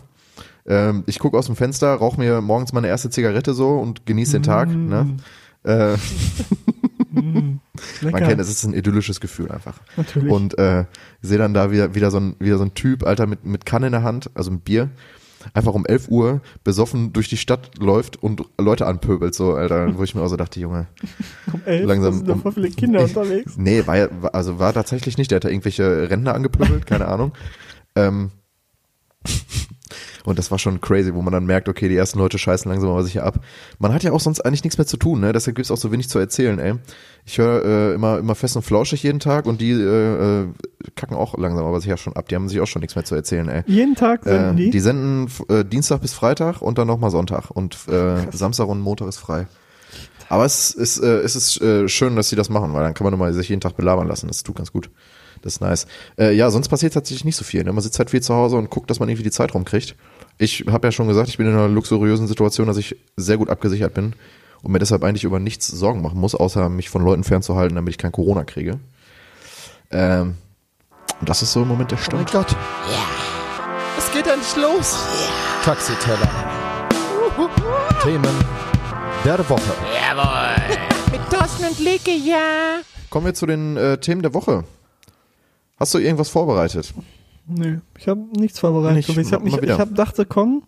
[0.68, 4.34] Ähm, ich gucke aus dem Fenster, rauche mir morgens meine erste Zigarette so und genieße
[4.34, 4.70] den Tag.
[4.70, 5.18] Ne?
[5.64, 5.96] Äh,
[7.12, 7.60] man
[8.02, 8.22] Lecker.
[8.22, 9.80] kennt es, es ist ein idyllisches Gefühl einfach.
[9.98, 10.32] Natürlich.
[10.32, 10.86] Und äh,
[11.22, 13.88] sehe dann da wieder, wieder, so ein, wieder so ein Typ, Alter, mit, mit Kanne
[13.88, 14.90] in der Hand, also mit Bier,
[15.54, 20.04] einfach um 11 Uhr besoffen durch die Stadt läuft und Leute anpöbelt, so, Alter, wo
[20.04, 20.88] ich mir auch so dachte, Junge,
[21.52, 23.54] um elf, langsam da sind um- viele Kinder unterwegs.
[23.58, 27.34] nee, war- also war tatsächlich nicht, der hat da irgendwelche Rentner angepöbelt, keine Ahnung.
[27.96, 28.32] Ähm,
[30.26, 32.90] und das war schon crazy, wo man dann merkt, okay, die ersten Leute scheißen langsam
[32.92, 33.40] aber sicher ab.
[33.80, 35.34] Man hat ja auch sonst eigentlich nichts mehr zu tun, ne?
[35.34, 36.76] Deshalb gibt's auch so wenig zu erzählen, ey.
[37.26, 40.48] Ich höre äh, immer, immer fest und flauschig jeden Tag und die äh, äh,
[40.96, 42.28] kacken auch langsam aber sicher schon ab.
[42.30, 43.64] Die haben sich auch schon nichts mehr zu erzählen, ey.
[43.68, 44.70] Jeden Tag Äh, senden die.
[44.72, 47.52] die senden äh, Dienstag bis Freitag und dann nochmal Sonntag.
[47.52, 49.48] Und äh, Samstag und Montag ist frei.
[50.30, 53.04] Aber es ist, äh, es ist äh, schön, dass sie das machen, weil dann kann
[53.06, 54.28] man immer sich jeden Tag belabern lassen.
[54.28, 54.90] Das tut ganz gut.
[55.42, 55.88] Das ist nice.
[56.18, 57.64] Äh, ja, sonst passiert tatsächlich nicht so viel.
[57.64, 57.74] Ne?
[57.74, 59.96] Man sitzt halt viel zu Hause und guckt, dass man irgendwie die Zeit rumkriegt.
[60.38, 63.50] Ich habe ja schon gesagt, ich bin in einer luxuriösen Situation, dass ich sehr gut
[63.50, 64.14] abgesichert bin
[64.62, 67.92] und mir deshalb eigentlich über nichts Sorgen machen muss, außer mich von Leuten fernzuhalten, damit
[67.92, 68.80] ich kein Corona kriege.
[69.92, 70.36] Ähm,
[71.20, 72.32] und das ist so im Moment der Stand.
[72.32, 72.56] Gott.
[73.98, 74.98] Es geht endlich los.
[75.64, 76.30] Taxiteller.
[78.02, 78.24] Themen
[79.24, 79.62] der Woche.
[81.12, 82.80] Mit Thorsten und Leke, ja.
[83.10, 84.64] Kommen wir zu den äh, Themen der Woche.
[85.82, 86.94] Hast du irgendwas vorbereitet?
[87.48, 88.98] Nö, ich habe nichts vorbereitet.
[88.98, 90.62] Nicht, ich habe mich, ich hab dachte, komm,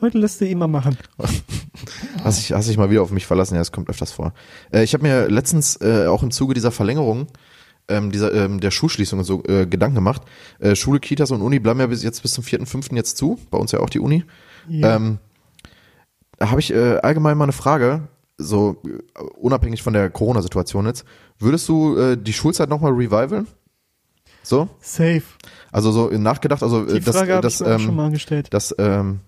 [0.00, 0.96] heute lässt du ihn mal machen.
[2.22, 3.54] Hast dich, hast dich mal wieder auf mich verlassen?
[3.54, 4.34] Ja, das kommt öfters vor.
[4.72, 7.28] Äh, ich habe mir letztens äh, auch im Zuge dieser Verlängerung
[7.88, 10.22] ähm, dieser, ähm, der Schulschließung so äh, Gedanken gemacht.
[10.58, 12.94] Äh, Schule, Kitas und Uni bleiben ja bis jetzt bis zum 4.5.
[12.94, 13.38] jetzt zu.
[13.50, 14.24] Bei uns ja auch die Uni.
[14.68, 14.96] Ja.
[14.96, 15.18] Ähm,
[16.36, 21.04] da habe ich äh, allgemein mal eine Frage, so äh, unabhängig von der Corona-Situation jetzt.
[21.38, 23.48] Würdest du äh, die Schulzeit nochmal revivalen?
[24.50, 24.68] So?
[24.80, 25.22] Safe.
[25.72, 28.48] Also so nachgedacht, also äh, Die das, Frage das, auch ähm, schon mal gestellt.
[28.50, 29.20] das, ähm,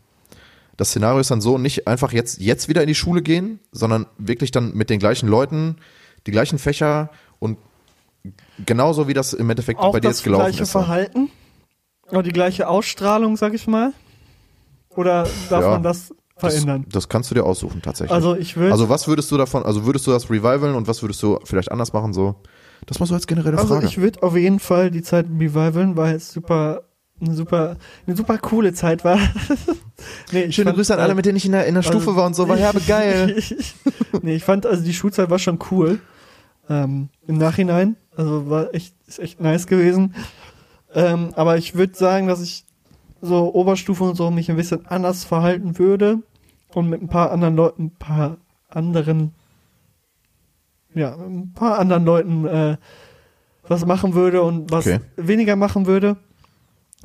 [0.76, 4.06] das Szenario ist dann so, nicht einfach jetzt, jetzt wieder in die Schule gehen, sondern
[4.18, 5.76] wirklich dann mit den gleichen Leuten,
[6.26, 7.56] die gleichen Fächer und
[8.66, 10.72] genauso wie das im Endeffekt Auch bei dir das jetzt gelaufen gleiche ist.
[10.72, 10.80] so.
[10.80, 11.30] Verhalten?
[12.10, 13.92] Oder die gleiche Ausstrahlung, sag ich mal?
[14.90, 15.70] Oder darf Ja.
[15.70, 16.82] man das verändern.
[16.86, 18.12] Das, das kannst du dir aussuchen, tatsächlich.
[18.12, 21.00] Also ich würde Also was würdest du davon, also würdest du das revivalen und was
[21.02, 22.34] würdest du vielleicht anders machen, so?
[22.86, 23.86] Das mal so als generelle Also Frage.
[23.86, 26.82] ich würde auf jeden Fall die Zeit revivalen, weil es super
[27.20, 29.18] eine super eine super coole Zeit war.
[30.32, 32.16] nee, Schöne fand, Grüße an alle, mit denen ich in der, in der Stufe also-
[32.16, 33.40] war und so, war herbe geil.
[34.22, 36.00] nee, ich fand also die Schulzeit war schon cool.
[36.68, 40.14] Ähm, Im Nachhinein, also war echt ist echt nice gewesen.
[40.94, 42.64] Ähm, aber ich würde sagen, dass ich
[43.20, 46.18] so Oberstufe und so mich ein bisschen anders verhalten würde
[46.74, 49.32] und mit ein paar anderen Leuten, ein paar anderen,
[50.94, 52.76] ja, ein paar anderen Leuten äh,
[53.68, 55.00] was machen würde und was Okay.
[55.16, 56.16] weniger machen würde.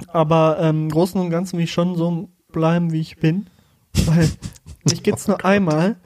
[0.07, 3.49] Aber ähm, im Großen und Ganzen will ich schon so bleiben, wie ich bin.
[4.05, 4.29] Weil
[4.89, 5.97] mich geht's nur einmal.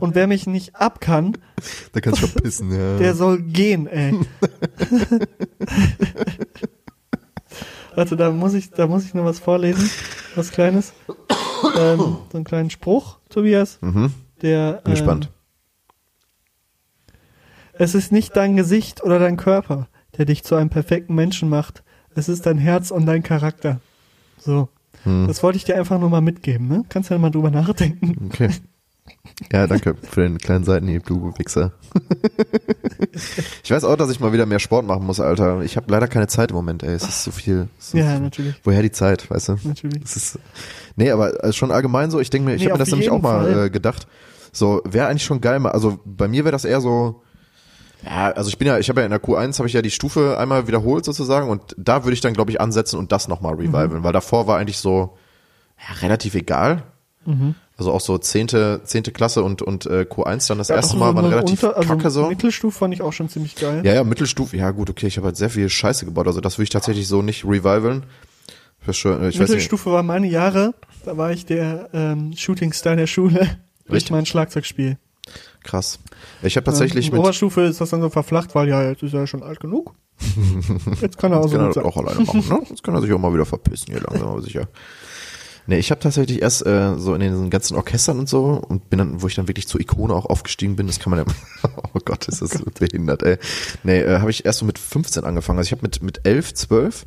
[0.00, 1.36] Und wer mich nicht ab kann,
[1.92, 2.98] kannst du schon pissen, ja.
[2.98, 4.14] der soll gehen, ey.
[7.94, 9.90] Warte, da muss ich, da muss ich noch was vorlesen.
[10.36, 10.92] Was Kleines.
[11.76, 13.78] Ähm, so einen kleinen Spruch, Tobias.
[13.80, 14.12] mhm.
[14.42, 15.30] Der, Bin ähm, gespannt.
[17.80, 19.88] Es ist nicht dein Gesicht oder dein Körper,
[20.18, 21.82] der dich zu einem perfekten Menschen macht.
[22.14, 23.80] Es ist dein Herz und dein Charakter.
[24.38, 24.68] So.
[25.04, 25.26] Hm.
[25.26, 26.84] Das wollte ich dir einfach nur mal mitgeben, ne?
[26.90, 28.28] Kannst ja mal drüber nachdenken.
[28.30, 28.50] Okay.
[29.52, 31.72] Ja, danke für den kleinen Seitenhieb, du Wichser.
[33.64, 35.62] ich weiß auch, dass ich mal wieder mehr Sport machen muss, Alter.
[35.62, 36.92] Ich habe leider keine Zeit im Moment, ey.
[36.94, 37.68] Es ist so viel.
[37.78, 38.20] So Ja, viel.
[38.20, 38.54] natürlich.
[38.62, 39.56] Woher die Zeit, weißt du?
[39.64, 40.02] Natürlich.
[40.02, 40.38] Das ist,
[40.96, 43.10] nee, aber äh, schon allgemein so, ich denke mir, ich Nee, habe mir das nämlich
[43.10, 44.06] auch mal äh, gedacht.
[44.52, 47.22] So, wäre eigentlich schon geil, mal- also bei mir wäre das eher so,
[48.04, 49.90] ja, also ich bin ja, ich habe ja in der Q1 habe ich ja die
[49.90, 53.54] Stufe einmal wiederholt sozusagen und da würde ich dann glaube ich ansetzen und das nochmal
[53.54, 55.16] revivalen, weil davor war eigentlich so
[55.78, 56.82] ja, relativ egal.
[57.26, 57.54] Mhm.
[57.76, 61.10] Also auch so zehnte, zehnte Klasse und, und äh, Q1 dann das Ja, erste Mal
[61.10, 62.28] so waren relativ Unter- also kacke so.
[62.28, 63.80] Mittelstufe fand ich auch schon ziemlich geil.
[63.84, 66.58] Ja, ja, Mittelstufe, ja gut, okay, ich habe halt sehr viel Scheiße gebaut, also das
[66.58, 68.04] würde ich tatsächlich so nicht revivalen.
[68.80, 69.38] Für sure, ich.
[69.38, 70.74] Mittelstufe war meine Jahre.
[71.04, 73.38] Da war ich der ähm, Shootingstar der Schule
[73.86, 74.10] durch Richtig?
[74.10, 74.98] mein Schlagzeugspiel.
[75.62, 75.98] Krass.
[76.42, 79.14] Ich habe tatsächlich in mit Oberstufe ist das dann so verflacht, weil ja, jetzt ist
[79.14, 79.94] er schon alt genug.
[81.00, 82.60] Jetzt kann er auch so kann er auch alleine machen, ne?
[82.68, 84.68] Jetzt kann er sich auch mal wieder verpissen hier langsam aber sicher.
[85.66, 88.98] Nee, ich habe tatsächlich erst äh, so in den ganzen Orchestern und so und bin
[88.98, 91.24] dann, wo ich dann wirklich zur Ikone auch aufgestiegen bin, das kann man ja,
[91.94, 93.38] oh Gott, ist das behindert, ey.
[93.82, 95.58] Nee, äh, habe ich erst so mit 15 angefangen.
[95.58, 97.06] Also ich habe mit, mit 11, 12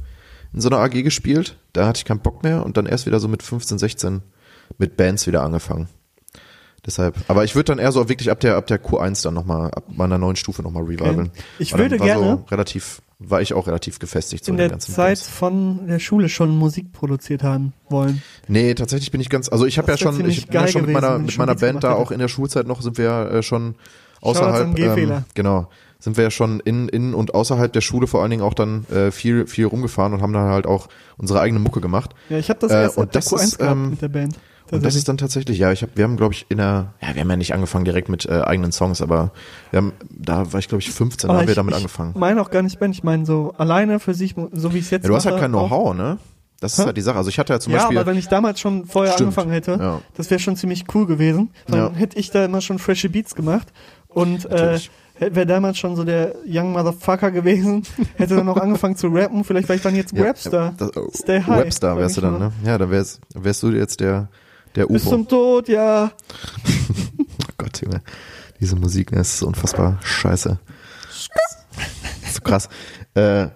[0.54, 3.20] in so einer AG gespielt, da hatte ich keinen Bock mehr und dann erst wieder
[3.20, 4.22] so mit 15, 16
[4.78, 5.90] mit Bands wieder angefangen.
[6.86, 9.72] Deshalb, aber ich würde dann eher so wirklich ab der ab der Q1 dann nochmal,
[9.72, 11.32] ab meiner neuen Stufe nochmal revivalen.
[11.58, 14.70] Ich würde war gerne- so relativ, war ich auch relativ gefestigt so in den der
[14.72, 15.28] ganzen Zeit Bums.
[15.30, 18.22] von der Schule schon Musik produziert haben wollen.
[18.50, 20.92] Nee, tatsächlich bin ich ganz, also ich habe ja schon, ich bin ja schon mit
[20.94, 23.76] meiner, mit meiner Band da auch in der Schulzeit noch sind wir äh, schon
[24.20, 25.70] außerhalb, ähm, genau,
[26.00, 28.86] sind wir ja schon in, in und außerhalb der Schule vor allen Dingen auch dann
[28.88, 32.12] äh, viel, viel rumgefahren und haben dann halt auch unsere eigene Mucke gemacht.
[32.28, 34.10] Ja, ich habe das Äh, erst und ab der das Q1 ist, ähm, mit der
[34.10, 34.36] Band.
[34.72, 37.14] Und das ist dann tatsächlich, ja, ich hab, wir haben, glaube ich, in der, ja,
[37.14, 39.32] wir haben ja nicht angefangen direkt mit äh, eigenen Songs, aber
[39.72, 41.78] wir haben, da war ich, glaube ich, 15, da Aber haben wir ich- damit ich
[41.78, 42.14] angefangen.
[42.18, 45.04] meine auch gar nicht Band, ich meine so alleine für sich, so wie es jetzt
[45.04, 46.18] Ja, du hast halt mache, kein Know-how, ne?
[46.60, 47.18] Das ist halt die Sache.
[47.18, 49.28] Also ich hatte ja zum ja, Beispiel, aber wenn ich damals schon vorher Stimmt.
[49.28, 50.02] angefangen hätte, Ja.
[50.16, 51.52] das wäre schon ziemlich cool gewesen.
[51.68, 51.92] Dann Ja.
[51.92, 53.68] hätte ich da immer schon frische Beats gemacht
[54.08, 54.80] und äh,
[55.20, 57.84] wäre damals schon so der Young Motherfucker gewesen,
[58.16, 60.74] hätte dann auch angefangen zu rappen, vielleicht war ich dann jetzt ja, Rapstar.
[60.78, 62.52] das, oh, Stay high, Rapstar wärst du ich dann, ne?
[62.66, 64.30] Ja, dann wärst, wärst du jetzt der,
[64.76, 65.10] der Bis UFO.
[65.12, 66.12] zum Tod, ja.
[67.20, 68.02] Oh Gott, Junge.
[68.60, 70.58] Diese Musik, ne, ist unfassbar scheiße.
[72.32, 72.70] so krass.
[73.14, 73.48] Äh,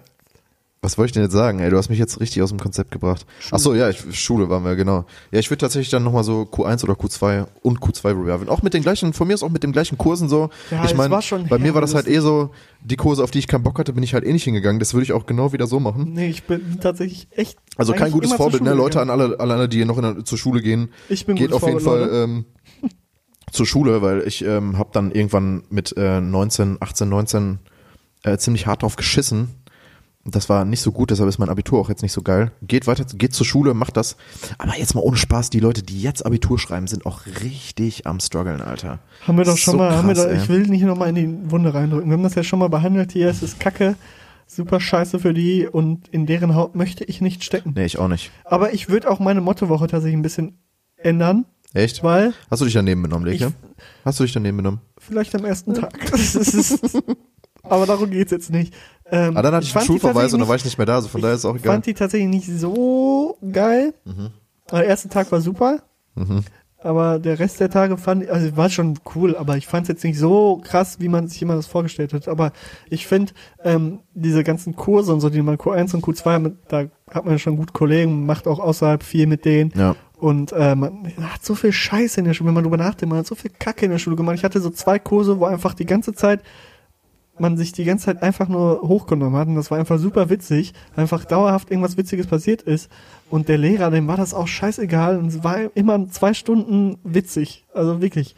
[0.88, 1.58] was wollte ich denn jetzt sagen?
[1.58, 3.26] Ey, du hast mich jetzt richtig aus dem Konzept gebracht.
[3.50, 5.04] Ach so, ja, ich, Schule waren wir, genau.
[5.30, 8.48] Ja, ich würde tatsächlich dann nochmal so Q1 oder Q2 und Q2 reviven.
[8.48, 10.48] Auch mit den gleichen, von mir ist auch mit den gleichen Kursen so.
[10.70, 11.18] Ja, ich meine,
[11.50, 13.92] bei mir war das halt eh so, die Kurse, auf die ich keinen Bock hatte,
[13.92, 14.78] bin ich halt eh nicht hingegangen.
[14.78, 16.14] Das würde ich auch genau wieder so machen.
[16.14, 17.58] Nee, ich bin tatsächlich echt.
[17.76, 18.70] Also kein gutes Vorbild, ne?
[18.70, 20.88] Schule Leute an alle, alle, die noch in der, zur Schule gehen.
[21.10, 22.44] Ich bin Geht auf jeden Vorbild, Fall ähm,
[23.52, 27.58] zur Schule, weil ich ähm, habe dann irgendwann mit äh, 19, 18, 19
[28.22, 29.50] äh, ziemlich hart drauf geschissen.
[30.30, 32.52] Das war nicht so gut, deshalb ist mein Abitur auch jetzt nicht so geil.
[32.62, 34.16] Geht weiter, geht zur Schule, macht das.
[34.58, 38.20] Aber jetzt mal ohne Spaß, die Leute, die jetzt Abitur schreiben, sind auch richtig am
[38.20, 38.98] struggeln, Alter.
[39.26, 41.14] Haben wir doch schon So mal, haben wir krass, doch, ich will nicht nochmal in
[41.14, 42.10] die Wunde reindrücken.
[42.10, 43.96] Wir haben das ja schon mal behandelt hier, es ist kacke,
[44.46, 47.72] super scheiße für die und in deren Haut möchte ich nicht stecken.
[47.74, 48.30] Nee, ich auch nicht.
[48.44, 50.58] Aber ich würde auch meine Mottowoche tatsächlich ein bisschen
[50.96, 52.02] ändern, Echt?
[52.02, 53.52] weil Hast du dich daneben benommen, Leke?
[54.04, 54.80] Hast du dich daneben benommen?
[54.98, 55.92] vielleicht am ersten Tag.
[57.62, 58.72] Aber darum geht's jetzt nicht.
[59.10, 61.08] Ähm, Ah, dann hatte ich einen Schulverweis und dann war ich nicht mehr da, also
[61.08, 61.74] von daher ist es auch Ich egal.
[61.74, 63.94] fand die tatsächlich nicht so geil.
[64.04, 64.30] Mhm.
[64.70, 65.80] Der erste Tag war super.
[66.80, 69.88] Aber der Rest der Tage fand ich, also war schon cool, aber ich fand es
[69.88, 72.28] jetzt nicht so krass, wie man sich immer das vorgestellt hat.
[72.28, 72.52] Aber
[72.88, 73.32] ich finde,
[73.64, 77.38] ähm, diese ganzen Kurse und so, die man Q1 und Q2 mit, da hat man
[77.40, 79.72] schon gut Kollegen, macht auch außerhalb viel mit denen.
[79.76, 79.96] Ja.
[80.18, 83.18] Und äh, man hat so viel Scheiße in der Schule, wenn man drüber nachdenkt, man
[83.20, 84.36] hat so viel Kacke in der Schule gemacht.
[84.36, 86.42] Ich hatte so zwei Kurse, wo einfach die ganze Zeit
[87.40, 90.72] man sich die ganze Zeit einfach nur hochgenommen hat und das war einfach super witzig,
[90.96, 92.90] einfach dauerhaft irgendwas Witziges passiert ist
[93.30, 97.64] und der Lehrer, dem war das auch scheißegal und es war immer zwei Stunden witzig,
[97.74, 98.34] also wirklich.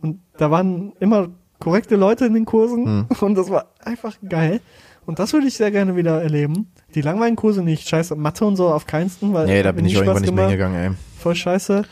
[0.00, 4.60] Und da waren immer korrekte Leute in den Kursen und das war einfach geil.
[5.06, 6.70] Und das würde ich sehr gerne wieder erleben.
[6.94, 9.94] Die langweiligen Kurse nicht, scheiße, Mathe und so auf keinsten, weil Nee, da bin ich
[9.94, 10.90] irgendwann nicht mehr hingegangen, ey.
[11.18, 11.82] Voll scheiße.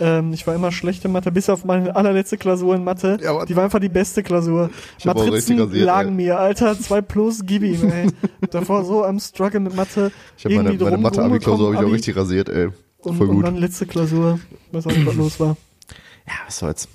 [0.00, 3.18] Ähm, ich war immer schlecht in Mathe, bis auf meine allerletzte Klausur in Mathe.
[3.22, 4.70] Ja, die war einfach die beste Klausur.
[5.04, 6.14] Matrizen rasiert, lagen ey.
[6.14, 8.08] mir, Alter, zwei plus, gib ihm, ey.
[8.50, 10.10] Davor so am Struggle mit Mathe.
[10.38, 12.68] Ich habe meine, meine Mathe-Abi-Klausur habe ich auch richtig rasiert, ey.
[13.02, 13.46] und, Voll und gut.
[13.46, 14.40] dann letzte Klausur,
[14.72, 15.56] weiß auch nicht, was los war.
[16.26, 16.88] Ja, was soll's.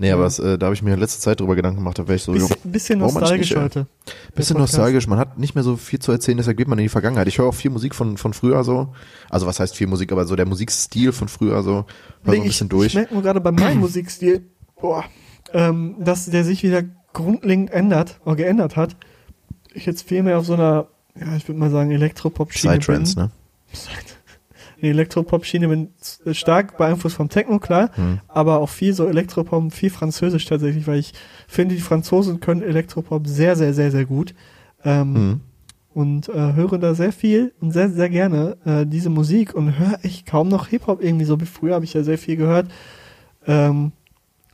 [0.00, 2.06] Nee, aber es, äh, da habe ich mir in letzter Zeit drüber Gedanken gemacht, da
[2.06, 3.62] wäre ich so, Bisschen, bisschen nostalgisch nicht, ey?
[3.62, 3.86] heute.
[4.34, 6.88] Bisschen nostalgisch, man hat nicht mehr so viel zu erzählen, deshalb geht man in die
[6.88, 7.26] Vergangenheit.
[7.26, 8.94] Ich höre auch viel Musik von, von früher so.
[9.28, 11.72] Also was heißt viel Musik, aber so der Musikstil von früher so.
[11.72, 11.84] Hör
[12.24, 12.86] so ein Nee, bisschen ich, durch.
[12.86, 14.46] Ich merke nur gerade bei meinem Musikstil,
[14.80, 15.04] boah,
[15.52, 18.94] ähm, dass der sich wieder grundlegend ändert, oder geändert hat.
[19.74, 20.86] Ich jetzt viel mehr auf so einer,
[21.18, 22.78] ja, ich würde mal sagen, Elektropop-Schiene.
[22.78, 23.30] Psytrance, ne?
[24.80, 28.20] Die Elektropop-Schiene bin s- stark beeinflusst vom Techno, klar, Hm.
[28.28, 31.12] aber auch viel so Elektropop, viel Französisch tatsächlich, weil ich
[31.48, 34.34] finde, die Franzosen können Elektropop sehr, sehr, sehr, sehr gut.
[34.84, 35.40] Ähm, Mhm.
[35.94, 39.98] und äh, höre da sehr viel und sehr, sehr gerne äh, diese Musik und höre
[40.04, 42.66] echt kaum noch Hip-Hop irgendwie so wie früher, habe ich ja sehr viel gehört.
[43.46, 43.92] Ähm,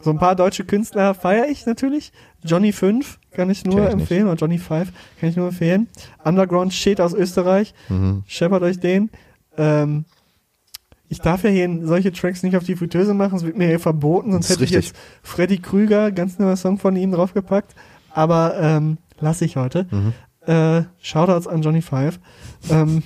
[0.01, 2.13] so ein paar deutsche Künstler feiere ich natürlich.
[2.43, 3.93] Johnny 5 kann ich nur ich nicht.
[4.03, 5.89] empfehlen, oder Johnny 5 kann ich nur empfehlen.
[6.25, 8.23] Underground Shit aus Österreich, Mhm.
[8.27, 9.11] scheppert euch den.
[9.57, 10.05] Ähm,
[11.15, 13.79] ich darf ja hier solche Tracks nicht auf die Fritteuse machen, es wird mir hier
[13.79, 14.87] verboten, sonst hätte ich richtig.
[14.93, 17.75] jetzt Freddy Krüger, ganz neuer Song von ihm draufgepackt.
[18.11, 19.87] Aber ähm, lasse ich heute.
[19.91, 20.13] Mhm.
[20.47, 22.19] Äh, Shoutouts an Johnny Five.
[22.69, 23.03] Ähm,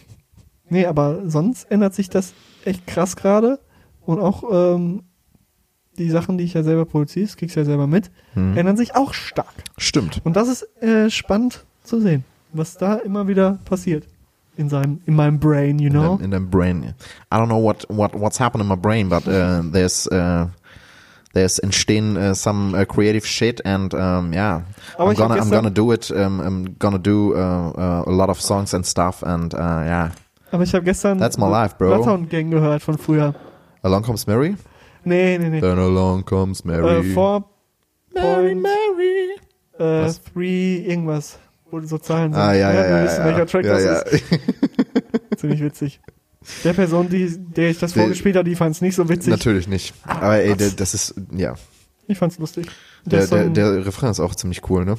[0.70, 2.32] nee, aber sonst ändert sich das
[2.64, 3.58] echt krass gerade.
[4.06, 5.02] Und auch ähm,
[5.98, 8.56] die Sachen, die ich ja selber produziere, das kriegst du ja selber mit, Mhm.
[8.56, 9.52] ändern sich auch stark.
[9.76, 10.20] Stimmt.
[10.24, 14.04] Und das ist äh, spannend zu sehen, was da immer wieder passiert.
[14.58, 16.18] In seinem, in meinem Brain, you know?
[16.20, 16.94] in deinem brain.
[17.30, 20.48] I don't know what, what, what's happened in my brain, but uh, there's, uh,
[21.32, 24.62] there's entstehen uh, some uh, creative shit and um, yeah,
[24.98, 26.10] Aber I'm gonna, I'm gonna do it.
[26.10, 30.10] Um, I'm gonna do uh, uh, a lot of songs and stuff and uh, yeah.
[30.50, 31.94] Aber ich habe gestern That's my life, bro.
[31.94, 33.34] Bloodhound Gang gehört von früher.
[33.84, 34.56] Along comes Mary.
[35.04, 35.60] Nee, nee, nee.
[35.60, 37.10] Then along comes Mary.
[37.10, 37.44] Äh, Four
[38.14, 39.36] Point Mary.
[39.78, 40.10] äh?
[40.32, 41.38] Three irgendwas.
[41.70, 42.40] Wo so Zahlen sind.
[42.40, 43.04] Ah, ja, ja, Wir ja.
[43.04, 43.98] wissen, ja, welcher Track ja, das ja.
[44.00, 44.24] ist.
[45.40, 46.00] Ziemlich witzig.
[46.64, 49.30] Der Person, die, der ich das Der- vorgespielt habe, die fand es nicht so witzig.
[49.30, 49.94] Natürlich nicht.
[50.04, 51.54] Aber ey, der, das ist, ja.
[52.06, 52.66] Ich fand's lustig.
[53.04, 54.96] Der, ist so der, der Refrain ist auch ziemlich cool, ne?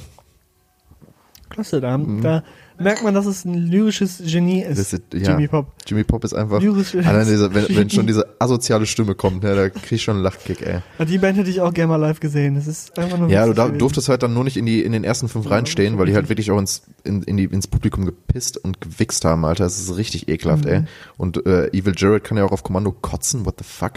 [1.48, 2.20] Klasse, da, Mhm.
[2.22, 2.44] da
[2.80, 4.78] merkt man, dass es ein lyrisches Genie ist.
[4.78, 5.30] Das ist, ja.
[5.32, 5.72] Jimmy Pop.
[5.86, 9.54] Jimmy Pop ist einfach, Lyrisches allein diese, wenn, wenn schon diese asoziale Stimme kommt, ne,
[9.54, 10.80] da krieg ich schon einen Lachkick, ey.
[10.98, 12.54] Ja, Die Band hätte ich auch gerne mal live gesehen.
[12.56, 14.92] Das ist einfach nur Ja, du da, durftest halt dann nur nicht in die in
[14.92, 18.04] den ersten fünf reinstehen, weil die halt wirklich auch ins in, in die ins Publikum
[18.06, 19.64] gepisst und gewichst haben, Alter.
[19.64, 20.70] Das ist richtig ekelhaft, Mhm.
[20.70, 20.82] ey.
[21.16, 23.44] Und äh, Evil Jared kann ja auch auf Kommando kotzen.
[23.46, 23.92] What the fuck?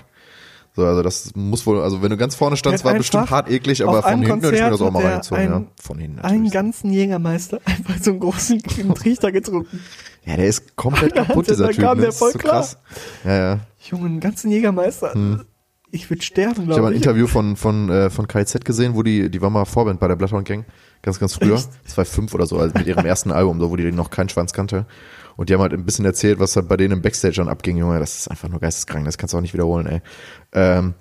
[0.75, 3.49] So, also das muss wohl, also wenn du ganz vorne standst, hat war bestimmt hart
[3.49, 5.63] eklig, aber von hinten hätte ich mir das auch mal reingezogen, ja.
[5.79, 6.51] Von hinten einen natürlich.
[6.51, 8.61] ganzen Jägermeister einfach so einen großen
[8.95, 9.79] Trichter getrunken.
[10.25, 11.77] Ja, der ist komplett kaputt, dieser Typ.
[11.77, 11.95] Ne?
[11.95, 12.53] der Das ist voll so klar.
[12.55, 12.77] krass.
[13.23, 13.59] Ja, ja.
[13.87, 15.13] Junge, einen ganzen Jägermeister.
[15.91, 16.97] Ich würde sterben, Ich habe glaube ein ich.
[17.03, 20.15] Interview von, von, äh, von KZ gesehen, wo die, die war mal Vorband bei der
[20.15, 20.65] Bloodhound Gang,
[21.03, 21.69] ganz, ganz früher, Echt?
[21.85, 24.87] 2005 oder so, also mit ihrem ersten Album, so, wo die noch keinen Schwanz kannte.
[25.35, 27.77] Und die haben halt ein bisschen erzählt, was halt bei denen im Backstage dann abging,
[27.77, 30.01] Junge, das ist einfach nur geisteskrank, das kannst du auch nicht wiederholen, ey.
[30.53, 30.93] Ähm,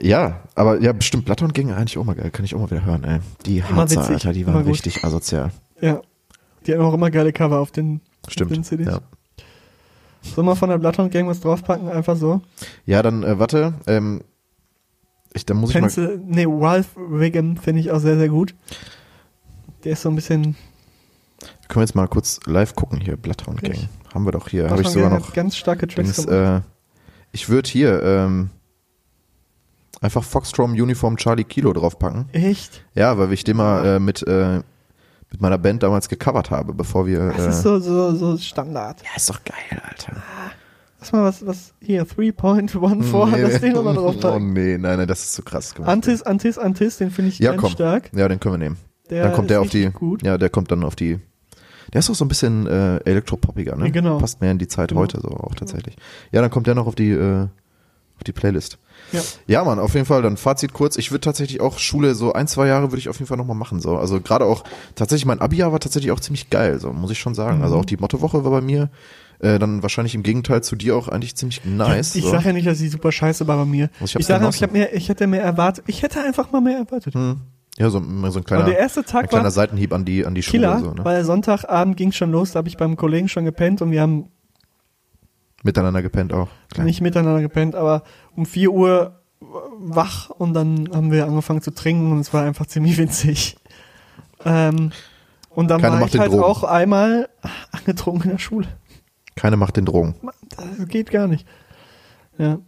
[0.00, 2.84] ja, aber ja, bestimmt Bloodhound Gang eigentlich auch mal geil, kann ich auch mal wieder
[2.84, 3.20] hören, ey.
[3.46, 5.50] Die Harzer, Alter, die waren richtig asozial.
[5.80, 6.00] Ja.
[6.66, 8.86] Die haben auch immer geile Cover auf den, auf den Stimmt, CDs.
[8.88, 9.00] ja.
[10.34, 11.88] Sollen wir von der Bloodhound Gang was draufpacken?
[11.88, 12.40] Einfach so.
[12.84, 14.22] Ja, dann, äh, warte, ähm,
[15.32, 18.54] ich, dann muss ich mal, Pencil, nee, Ralph Wiggum finde ich auch sehr, sehr gut.
[19.84, 20.56] Der ist so ein bisschen,
[21.68, 23.72] können wir jetzt mal kurz live gucken hier, Bloodhound Gang.
[23.72, 23.88] Wirklich?
[24.14, 25.32] Haben wir doch hier, habe ich sogar noch.
[25.32, 26.60] ganz starke Tracks Dings, äh,
[27.32, 28.50] ich würde hier ähm,
[30.00, 32.28] einfach Foxstrom Uniform Charlie Kilo draufpacken.
[32.32, 32.84] Echt?
[32.94, 34.62] Ja, weil ich den mal äh, mit, äh,
[35.30, 37.32] mit meiner Band damals gecovert habe, bevor wir.
[37.32, 39.02] Das äh, ist so, so, so Standard.
[39.02, 40.22] ja, ist doch geil, Alter.
[40.98, 44.54] Lass mal was, was, hier, 3.14, lass den nochmal oh draufpacken.
[44.54, 45.90] nee, nein, nein, das ist zu krass gemacht.
[45.90, 47.70] Antis, Antis, Antis, den finde ich ja, ganz komm.
[47.72, 48.10] stark.
[48.14, 48.78] Ja, den können wir nehmen.
[49.10, 49.90] Der dann kommt der auf die.
[49.90, 50.22] gut.
[50.22, 51.18] Ja, der kommt dann auf die.
[51.92, 53.86] Der ist auch so ein bisschen äh, elektropoppiger, ne?
[53.86, 54.18] Ja, genau.
[54.18, 55.02] Passt mehr in die Zeit Genau.
[55.02, 55.96] heute so auch tatsächlich.
[56.32, 57.46] Ja, dann kommt der noch auf die äh,
[58.16, 58.78] auf die Playlist.
[59.12, 59.20] Ja.
[59.46, 60.22] Ja, Mann, auf jeden Fall.
[60.22, 60.96] Dann Fazit kurz.
[60.96, 63.56] Ich würde tatsächlich auch Schule so ein, zwei Jahre würde ich auf jeden Fall nochmal
[63.56, 63.80] machen.
[63.80, 64.64] So, also gerade auch
[64.94, 66.80] tatsächlich mein Abi-Jahr war tatsächlich auch ziemlich geil.
[66.80, 67.58] So muss ich schon sagen.
[67.58, 67.64] Mhm.
[67.64, 68.90] Also auch die Mottowoche war bei mir
[69.38, 72.16] äh, dann wahrscheinlich im Gegenteil zu dir auch eigentlich ziemlich nice.
[72.16, 72.30] Ich so.
[72.30, 73.90] sage ja nicht, dass sie super scheiße war bei mir.
[74.00, 75.84] Also ich Ich, sage, ich, hab mehr, ich hätte mehr erwartet.
[75.86, 77.14] Ich hätte einfach mal mehr erwartet.
[77.14, 77.40] Hm.
[77.78, 80.42] Ja, so, so ein kleiner, der erste Tag ein kleiner Seitenhieb an die, an die
[80.42, 80.60] Schule.
[80.62, 81.04] Killer, So, ne?
[81.04, 84.30] weil Sonntagabend ging schon los, da habe ich beim Kollegen schon gepennt und wir haben
[85.62, 86.48] Miteinander gepennt auch.
[86.72, 86.84] Klar.
[86.84, 88.02] nicht miteinander gepennt, aber
[88.34, 89.20] um 4 Uhr
[89.78, 93.56] wach und dann haben wir angefangen zu trinken und es war einfach ziemlich winzig.
[94.44, 94.92] Ähm,
[95.50, 96.44] und dann Keine war Macht ich halt Drogen.
[96.44, 97.28] auch einmal
[97.72, 98.68] angetrunken in der Schule.
[99.34, 100.14] Keine Macht den Drogen.
[100.56, 101.46] Das geht gar nicht.
[102.38, 102.58] Ja.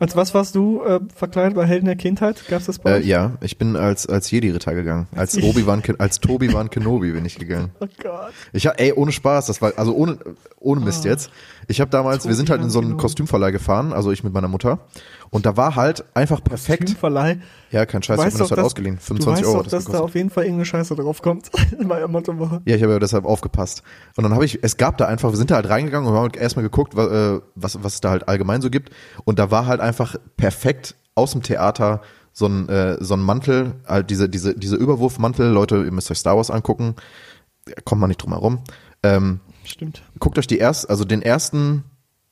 [0.00, 2.42] Als was warst du äh, verkleidet bei Helden der Kindheit?
[2.48, 3.06] Gab's das bei Äh, euch?
[3.06, 5.06] ja, ich bin als, als Jedi-Ritter gegangen.
[5.14, 7.70] Als Obi-Wan, Ken- als Tobi-Wan Kenobi bin ich gegangen.
[7.80, 8.32] Oh Gott.
[8.52, 10.18] Ich hab, ey, ohne Spaß, das war, also ohne,
[10.58, 11.30] ohne Mist jetzt.
[11.70, 14.32] Ich habe damals, wir sind halt in so einen Tobi-Wan Kostümverleih gefahren, also ich mit
[14.32, 14.80] meiner Mutter.
[15.30, 16.88] Und da war halt einfach perfekt.
[16.88, 17.38] Filmverleih.
[17.70, 18.98] Ja, kein Scheiß, ich hab mir das halt ausgeliehen.
[18.98, 19.56] 25 du weißt Euro.
[19.58, 20.04] doch, das dass da gekostet.
[20.04, 21.48] auf jeden Fall irgendeine Scheiße drauf kommt.
[21.88, 22.60] bei Mottowoche.
[22.64, 23.84] Ja, ich habe ja deshalb aufgepasst.
[24.16, 26.34] Und dann habe ich, es gab da einfach, wir sind da halt reingegangen und haben
[26.34, 28.90] erstmal geguckt, was, äh, was, was es da halt allgemein so gibt.
[29.24, 32.00] Und da war halt einfach perfekt aus dem Theater
[32.32, 35.48] so ein, äh, so ein Mantel, halt diese, diese, diese Überwurfmantel.
[35.48, 36.96] Leute, ihr müsst euch Star Wars angucken.
[37.64, 38.58] Da kommt man nicht drum herum.
[39.04, 39.38] Ähm,
[39.70, 40.02] Stimmt.
[40.18, 41.84] guckt euch die erst, also den ersten,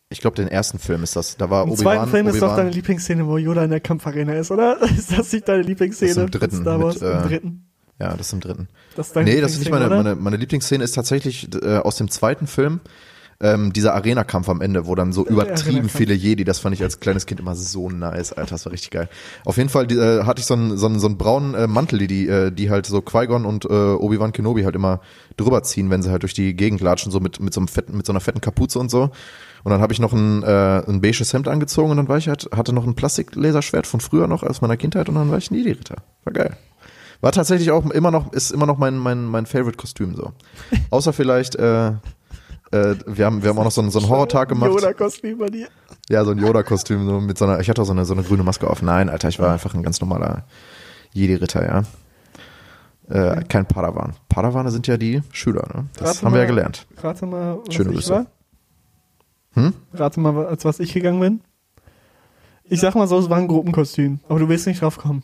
[0.08, 1.36] ich glaube den ersten Film ist das.
[1.36, 4.50] Da war Im zweiten Film ist doch deine Lieblingsszene, wo Yoda in der Kampfarena ist,
[4.50, 4.80] oder?
[4.96, 6.14] Ist das nicht deine Lieblingsszene?
[6.14, 7.64] Das ist im dritten Star Wars mit, äh, im dritten.
[8.00, 8.68] Ja, das ist im dritten.
[8.94, 11.78] Das ist deine nee, das ist nicht meine, Lieblingsszene, meine, meine Lieblingsszene ist tatsächlich äh,
[11.78, 12.80] aus dem zweiten Film.
[13.40, 16.98] Ähm, dieser Arena-Kampf am Ende, wo dann so übertrieben viele Jedi, das fand ich als
[16.98, 19.08] kleines Kind immer so nice, Alter, das war richtig geil.
[19.44, 22.00] Auf jeden Fall äh, hatte ich so einen, so einen, so einen braunen äh, Mantel,
[22.00, 25.00] die, die, äh, die halt so Qui-Gon und äh, Obi-Wan Kenobi halt immer
[25.36, 27.96] drüber ziehen, wenn sie halt durch die Gegend latschen, so mit, mit so einem fetten,
[27.96, 29.10] mit so einer fetten Kapuze und so.
[29.62, 32.28] Und dann habe ich noch ein, äh, ein beiges Hemd angezogen und dann war ich
[32.28, 35.48] halt, hatte noch ein Plastiklaserschwert von früher noch aus meiner Kindheit und dann war ich
[35.52, 35.96] ein Jedi-Ritter.
[36.24, 36.56] War geil.
[37.20, 40.32] War tatsächlich auch immer noch, ist immer noch mein, mein, mein Favorite-Kostüm so.
[40.90, 41.92] Außer vielleicht, äh,
[42.72, 44.70] äh, wir haben, wir haben auch noch so einen, so einen Horrortag gemacht.
[44.70, 45.68] Yoda-Kostüm bei dir.
[46.10, 48.22] Ja, so ein Yoda-Kostüm, so mit so einer, ich hatte auch so eine, so eine
[48.22, 48.82] grüne Maske auf.
[48.82, 50.44] Nein, Alter, ich war einfach ein ganz normaler
[51.12, 51.82] Jedi-Ritter, ja.
[53.08, 54.14] Äh, kein Padawan.
[54.28, 55.86] Padawane sind ja die Schüler, ne?
[55.98, 56.86] Das Rate haben wir ja mal- gelernt.
[57.02, 58.12] Rate mal, was Schöne ich Grüße.
[58.12, 58.26] war.
[59.54, 59.72] Hm?
[59.94, 61.40] Rate mal, als was ich gegangen bin.
[62.64, 65.22] Ich sag mal so, es war ein Gruppenkostüm, aber du willst nicht drauf kommen.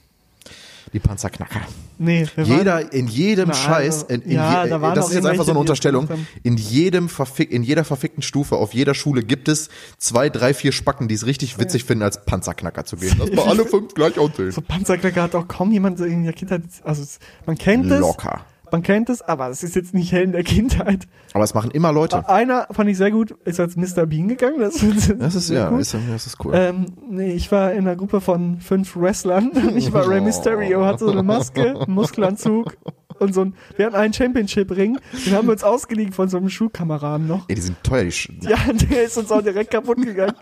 [0.93, 1.61] Die Panzerknacker.
[1.99, 5.27] Nee, Jeder, waren, in jedem Nein, Scheiß, in, in ja, je, da das ist jetzt
[5.27, 6.09] einfach so eine Unterstellung.
[6.43, 9.69] In jedem verfick, in jeder verfickten Stufe, auf jeder Schule gibt es
[9.99, 13.17] zwei, drei, vier Spacken, die es richtig witzig finden, als Panzerknacker zu gehen.
[13.19, 14.51] Dass wir alle fünf gleich aussehen.
[14.51, 17.05] so Panzerknacker hat auch kaum jemand in der Kindheit, also
[17.47, 18.45] man kennt es, Locker.
[18.75, 21.07] Man kennt es, aber es ist jetzt nicht hell in der Kindheit.
[21.33, 22.29] Aber es machen immer Leute.
[22.29, 24.05] Einer fand ich sehr gut, ist als Mr.
[24.05, 24.85] Bean gegangen, das,
[25.17, 26.55] Das ist, ja, ist, das ist cool.
[26.57, 29.53] Ähm, nee, ich war in einer Gruppe von fünf Wrestlern.
[29.77, 32.77] Ich war Rey Mysterio, hatte so eine Maske, einen Muskelanzug
[33.21, 36.49] und so ein, wir hatten einen Championship-Ring, den haben wir uns ausgeliehen von so einem
[36.49, 37.49] Schulkameraden noch.
[37.49, 40.35] Ey, die sind teuer, die Sch Ja, der ist uns auch direkt kaputt gegangen.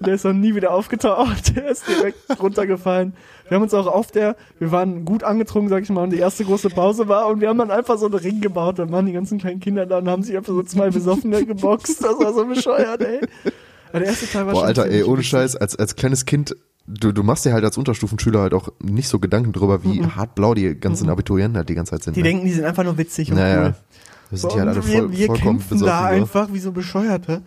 [0.00, 1.56] Der ist noch nie wieder aufgetaucht.
[1.56, 3.14] Der ist direkt runtergefallen.
[3.48, 6.18] Wir haben uns auch auf der, wir waren gut angetrunken, sag ich mal, und die
[6.18, 8.78] erste große Pause war und wir haben dann einfach so einen Ring gebaut.
[8.78, 12.02] Dann waren die ganzen kleinen Kinder da und haben sich einfach so zwei Besoffene geboxt.
[12.02, 13.20] Das war so bescheuert, ey.
[13.90, 15.22] Aber der erste Teil war Boah, Alter, ey, ohne.
[15.22, 19.08] Scheiß, als, als kleines Kind, du, du machst dir halt als Unterstufenschüler halt auch nicht
[19.08, 22.16] so Gedanken drüber, wie hart blau die ganzen Abiturienten halt die ganze Zeit sind.
[22.16, 22.28] Die ne?
[22.28, 23.74] denken, die sind einfach nur witzig und naja,
[24.30, 24.36] cool.
[24.36, 25.86] sind die halt alle voll, wir, wir vollkommen kämpfen besoffen.
[25.86, 26.14] da so.
[26.14, 27.42] einfach wie so Bescheuerte.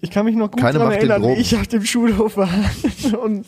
[0.00, 2.48] Ich kann mich noch gut Keine daran erinnern, wie ich auf dem Schulhof war
[3.22, 3.46] und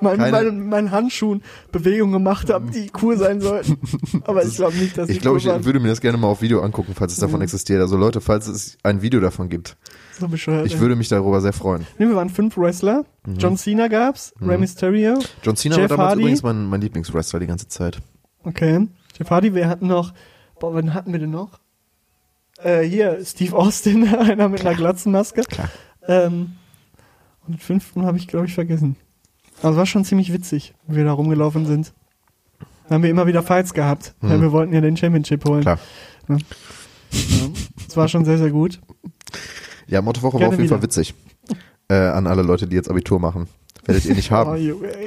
[0.00, 3.78] mein, Keine- meinen meinen Handschuhen Bewegungen gemacht habe, die cool sein sollten.
[4.24, 5.64] Aber ich glaube nicht, dass Ich glaube, cool ich waren.
[5.64, 7.80] würde mir das gerne mal auf Video angucken, falls es davon existiert.
[7.80, 9.76] Also Leute, falls es ein Video davon gibt,
[10.20, 10.66] so bescheuert.
[10.66, 10.80] ich ey.
[10.80, 11.86] würde mich darüber sehr freuen.
[11.98, 13.04] nee, wir waren fünf Wrestler.
[13.36, 15.18] John Cena gab's, Rey Mysterio.
[15.42, 16.20] John Cena Jeff war damals Hardy.
[16.22, 17.98] übrigens mein, mein Lieblingswrestler die ganze Zeit.
[18.44, 18.86] Okay.
[19.18, 20.14] Jeff Hardy, wir hatten noch,
[20.60, 21.58] boah, wen hatten wir denn noch?
[22.62, 25.42] Äh, hier, Steve Austin, einer mit einer Glatzenmaske.
[25.42, 25.68] Klar.
[26.08, 26.56] Ähm,
[27.46, 28.96] und den fünften habe ich, glaube ich, vergessen.
[29.62, 31.92] Aber es war schon ziemlich witzig, wie wir da rumgelaufen sind.
[32.88, 35.58] Da haben wir immer wieder Fights gehabt, weil wir wollten ja den Championship holen.
[35.60, 35.62] Mhm.
[35.62, 35.78] Klar.
[36.28, 36.36] Ja.
[37.88, 38.80] Es war schon sehr, sehr gut.
[39.86, 40.82] Ja, Mottowoche war auf jeden Fall wieder.
[40.84, 41.14] witzig.
[41.88, 43.48] Äh, an alle Leute, die jetzt Abitur machen.
[43.84, 44.56] Werdet ihr nicht Oh, haben.
[44.56, 45.06] Junge, ey.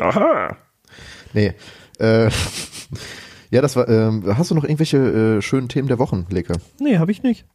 [1.34, 1.54] Nee.
[1.99, 2.30] Äh,
[3.52, 3.88] ja, das war.
[3.88, 6.54] Ähm, hast du noch irgendwelche äh, schönen Themen der Wochen, Leke?
[6.80, 7.45] Nee, habe ich nicht.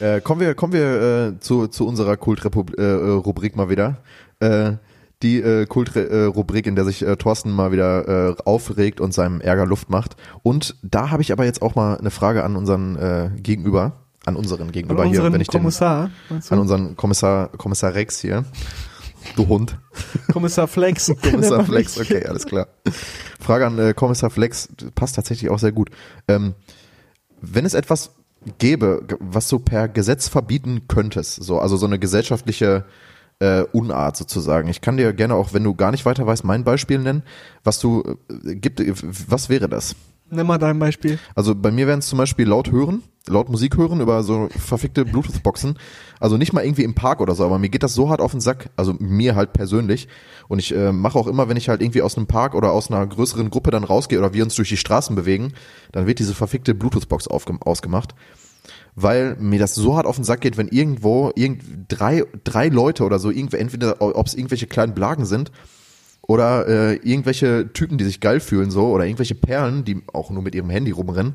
[0.00, 3.98] Äh, kommen wir, kommen wir äh, zu, zu unserer Kultrubrik äh, äh, mal wieder.
[4.40, 4.72] Äh,
[5.22, 9.66] die äh, Kultrubrik, in der sich äh, Thorsten mal wieder äh, aufregt und seinem Ärger
[9.66, 10.16] Luft macht.
[10.42, 13.92] Und da habe ich aber jetzt auch mal eine Frage an unseren äh, Gegenüber,
[14.24, 16.10] an unseren An Gegenüber hier, unseren wenn ich den, Kommissar.
[16.30, 16.34] du?
[16.48, 18.46] an unseren Kommissar, Kommissar Rex hier.
[19.36, 19.76] Du Hund.
[20.32, 21.12] Kommissar Flex.
[21.22, 22.68] Kommissar Flex, okay, alles klar.
[23.38, 25.90] Frage an äh, Kommissar Flex, passt tatsächlich auch sehr gut.
[26.26, 26.54] Ähm,
[27.42, 28.12] wenn es etwas
[28.58, 32.84] gäbe, was du per Gesetz verbieten könntest, so, also so eine gesellschaftliche
[33.38, 34.68] äh, Unart sozusagen.
[34.68, 37.22] Ich kann dir gerne auch, wenn du gar nicht weiter weißt, mein Beispiel nennen,
[37.64, 38.80] was du äh, gibt,
[39.28, 39.96] was wäre das?
[40.30, 41.18] Nimm mal dein Beispiel.
[41.34, 45.04] Also bei mir wären es zum Beispiel laut hören, laut Musik hören über so verfickte
[45.04, 45.76] Bluetooth-Boxen.
[46.20, 48.30] Also nicht mal irgendwie im Park oder so, aber mir geht das so hart auf
[48.30, 50.06] den Sack, also mir halt persönlich.
[50.46, 52.90] Und ich äh, mache auch immer, wenn ich halt irgendwie aus einem Park oder aus
[52.90, 55.52] einer größeren Gruppe dann rausgehe oder wir uns durch die Straßen bewegen,
[55.90, 58.14] dann wird diese verfickte Bluetooth-Box ausgemacht.
[58.94, 63.04] Weil mir das so hart auf den Sack geht, wenn irgendwo irgend drei, drei Leute
[63.04, 65.50] oder so, entweder ob es irgendwelche kleinen Blagen sind,
[66.22, 70.42] oder äh, irgendwelche Typen, die sich geil fühlen so oder irgendwelche Perlen, die auch nur
[70.42, 71.34] mit ihrem Handy rumrennen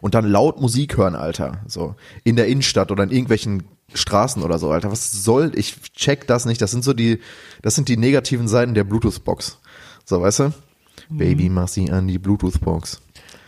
[0.00, 3.64] und dann laut Musik hören, Alter, so in der Innenstadt oder in irgendwelchen
[3.94, 4.90] Straßen oder so, Alter.
[4.90, 6.62] Was soll ich check das nicht.
[6.62, 7.20] Das sind so die
[7.60, 9.58] das sind die negativen Seiten der Bluetooth Box.
[10.04, 10.52] So, weißt du?
[11.10, 13.00] Baby, mach sie an die Bluetooth Box.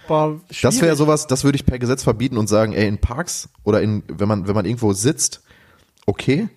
[0.07, 3.49] Boah, Das wäre sowas, das würde ich per Gesetz verbieten und sagen, ey, in Parks
[3.62, 5.43] oder in, wenn man, wenn man irgendwo sitzt,
[6.05, 6.49] okay.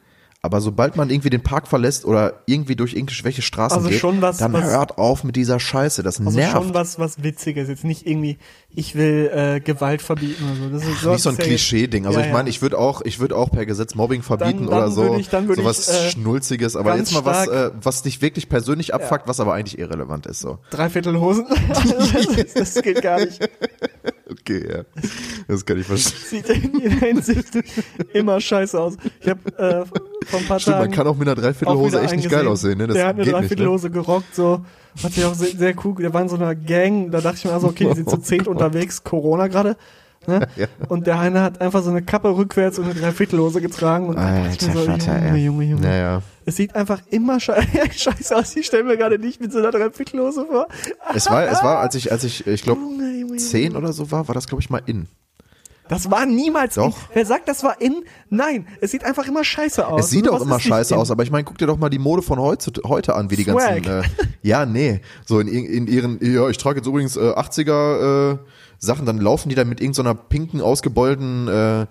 [0.44, 4.22] Aber sobald man irgendwie den Park verlässt oder irgendwie durch irgendwelche Straßen Also geht, schon
[4.22, 6.04] was- dann was- hört auf mit dieser Scheiße.
[6.04, 6.52] Das Also nervt.
[6.54, 7.68] schon was, was Witziges.
[7.68, 8.38] Jetzt nicht irgendwie,
[8.70, 10.86] ich will äh, Gewalt verbieten oder so.
[10.86, 12.06] Das ist nicht so ein ja Klischee-Ding.
[12.06, 12.38] Also Ja, ich ja.
[12.38, 15.16] meine, ich würde auch, ich würde auch per Gesetz Mobbing verbieten Dann- dann oder so.
[15.18, 16.76] ich- dann würde sowas ich, äh, Schnulziges.
[16.76, 20.40] Aber jetzt mal was, äh, was dich wirklich persönlich abfuckt, was aber eigentlich irrelevant ist.
[20.40, 20.60] So.
[20.70, 21.46] Dreiviertelhosen.
[21.68, 23.40] das, das geht gar nicht.
[24.48, 24.84] Okay, ja.
[25.48, 26.44] Das kann ich verstehen.
[26.46, 27.50] Sieht in jeder Hinsicht
[28.14, 28.96] immer scheiße aus.
[29.20, 29.86] Ich habe äh,
[30.26, 32.78] vor ein paar Stimmt, man Tagen kann auch mit einer Dreiviertelhose echt nicht geil aussehen.
[32.78, 32.88] Ne?
[32.88, 33.32] Das der hat eine ne?
[33.32, 34.62] Dreiviertelhose gerockt, so.
[35.04, 37.46] Hat sich auch sehr, sehr cool, der war in so einer Gang, da dachte ich
[37.46, 39.76] mir also, okay, die sind zu zehnt unterwegs, Corona gerade.
[40.26, 40.48] Ne?
[40.56, 40.68] Ja.
[40.88, 44.08] Und der eine hat einfach so eine Kappe rückwärts und eine Dreiviertelhose getragen.
[44.08, 45.82] Und da dachte ich mir so, Junge, Junge, Junge.
[45.82, 46.22] Naja.
[46.48, 47.56] Es sieht einfach immer sche
[47.92, 48.56] scheiße aus.
[48.56, 50.70] Ich stelle mir gerade nicht mit so einer Dreiviertelhose vor.
[51.14, 52.80] Es war, es war, als ich, als ich, ich glaube,
[53.36, 55.10] zehn oder so war, war das, glaube ich, mal in.
[55.90, 56.86] Das war niemals Doch.
[56.86, 57.16] in.
[57.16, 58.06] Wer sagt, das war in?
[58.30, 60.06] Nein, es sieht einfach immer scheiße aus.
[60.06, 62.22] Es sieht auch immer scheiße aus, aber ich meine, guck dir doch mal die Mode
[62.22, 63.84] von heute, heute an, wie die Swag.
[63.84, 68.36] ganzen, äh, ja, nee, so in, in ihren, ja, ich trage jetzt übrigens äh, 80er
[68.36, 68.38] äh,
[68.80, 71.88] Sachen, dann laufen die da mit irgendeiner pinken, ausgebeulten äh,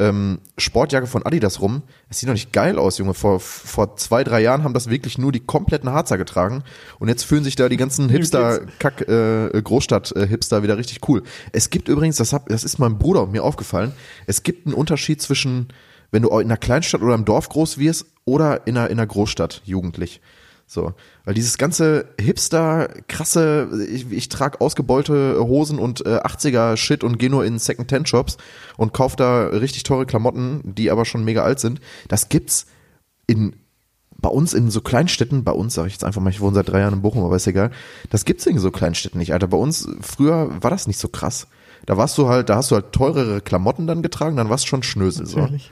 [0.00, 1.82] ähm, Sportjacke von Adidas rum.
[2.08, 3.14] Es sieht doch nicht geil aus, Junge.
[3.14, 6.64] Vor, vor zwei, drei Jahren haben das wirklich nur die kompletten Harzer getragen
[6.98, 11.22] und jetzt fühlen sich da die ganzen Hipster-Kack, äh, Großstadt-Hipster wieder richtig cool.
[11.52, 13.92] Es gibt übrigens, das, hab, das ist meinem Bruder und mir aufgefallen,
[14.26, 15.68] es gibt einen Unterschied zwischen,
[16.10, 19.06] wenn du in einer Kleinstadt oder im Dorf groß wirst oder in einer, in einer
[19.06, 20.20] Großstadt jugendlich.
[20.66, 20.94] So,
[21.24, 27.18] weil dieses ganze Hipster, krasse, ich, ich trage ausgebeulte Hosen und äh, 80er Shit und
[27.18, 28.38] gehe nur in Second-Hand-Shops
[28.76, 31.80] und kauf da richtig teure Klamotten, die aber schon mega alt sind.
[32.08, 32.66] Das gibt's
[33.26, 33.56] in
[34.24, 36.70] bei uns in so Kleinstädten, bei uns sage ich jetzt einfach mal, ich wohne seit
[36.70, 37.70] drei Jahren in Bochum, aber ist egal.
[38.08, 39.48] Das gibt's in so Kleinstädten nicht, Alter.
[39.48, 41.46] Bei uns früher war das nicht so krass.
[41.84, 44.68] Da warst du halt, da hast du halt teurere Klamotten dann getragen, dann warst du
[44.68, 45.40] schon Schnösel so.
[45.40, 45.70] Natürlich.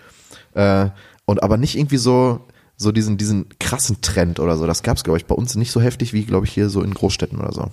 [0.52, 0.90] Äh,
[1.24, 2.44] und aber nicht irgendwie so
[2.82, 4.66] so diesen diesen krassen Trend oder so.
[4.66, 6.92] Das gab's glaube ich bei uns nicht so heftig wie glaube ich hier so in
[6.92, 7.70] Großstädten oder so.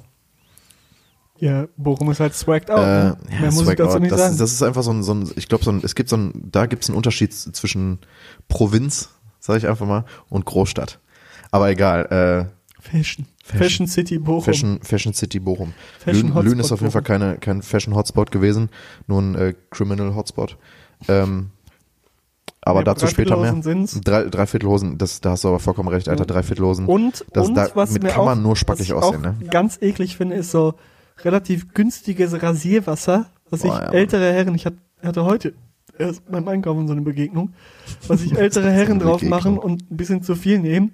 [1.38, 2.80] Ja, Bochum ist halt swagged out.
[2.80, 3.18] Äh, ne?
[3.32, 4.02] ja, Mehr muss ich dazu Out.
[4.02, 4.34] nicht das, sagen.
[4.34, 6.18] Ist, das ist einfach so ein, so ein ich glaube, so ein, es gibt so
[6.18, 8.00] ein, da gibt es einen Unterschied zwischen
[8.50, 11.00] Provinz, sage ich einfach mal, und Großstadt.
[11.50, 12.50] Aber egal,
[12.80, 13.26] Fashion.
[13.44, 13.60] Fashion.
[13.60, 14.42] Fashion City Bochum.
[14.42, 15.74] äh, Fashion, Fashion City Bochum.
[16.00, 18.70] Fashion Lünen, Lünen ist auf jeden Fall keine, kein Fashion Hotspot gewesen,
[19.08, 20.58] nur ein äh, Criminal Hotspot.
[21.08, 21.52] Ähm,
[22.62, 23.56] aber Ja, dazu später mehr.
[23.62, 24.00] Sind's.
[24.02, 26.86] Drei, Dreiviertelhosen, das, da hast du aber vollkommen recht, Alter, Dreiviertelhosen.
[26.86, 29.36] Und, das, und da, was mit mir kann man auch, nur was spackig aussehen, ne?
[29.50, 30.74] ganz eklig finde, ist so
[31.24, 35.54] relativ günstiges Rasierwasser, was sich Boah, ja, ältere Herren, ich hat- hatte heute
[35.98, 37.54] erst beim Einkaufen so eine Begegnung,
[38.08, 40.94] was sich ältere Herren drauf machen und ein bisschen zu viel nehmen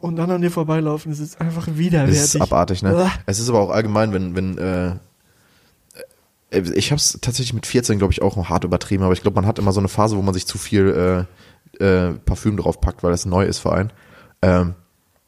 [0.00, 1.10] und dann an dir vorbeilaufen.
[1.12, 2.16] Das ist einfach widerwärtig.
[2.16, 3.10] ist abartig, ne?
[3.26, 4.92] Es ist aber auch allgemein, wenn, wenn, äh,
[6.56, 9.46] ich habe es tatsächlich mit 14, glaube ich, auch hart übertrieben, aber ich glaube, man
[9.46, 11.26] hat immer so eine Phase, wo man sich zu viel
[11.80, 13.92] äh, äh, Parfüm draufpackt, weil es neu ist für einen.
[14.42, 14.74] Ähm,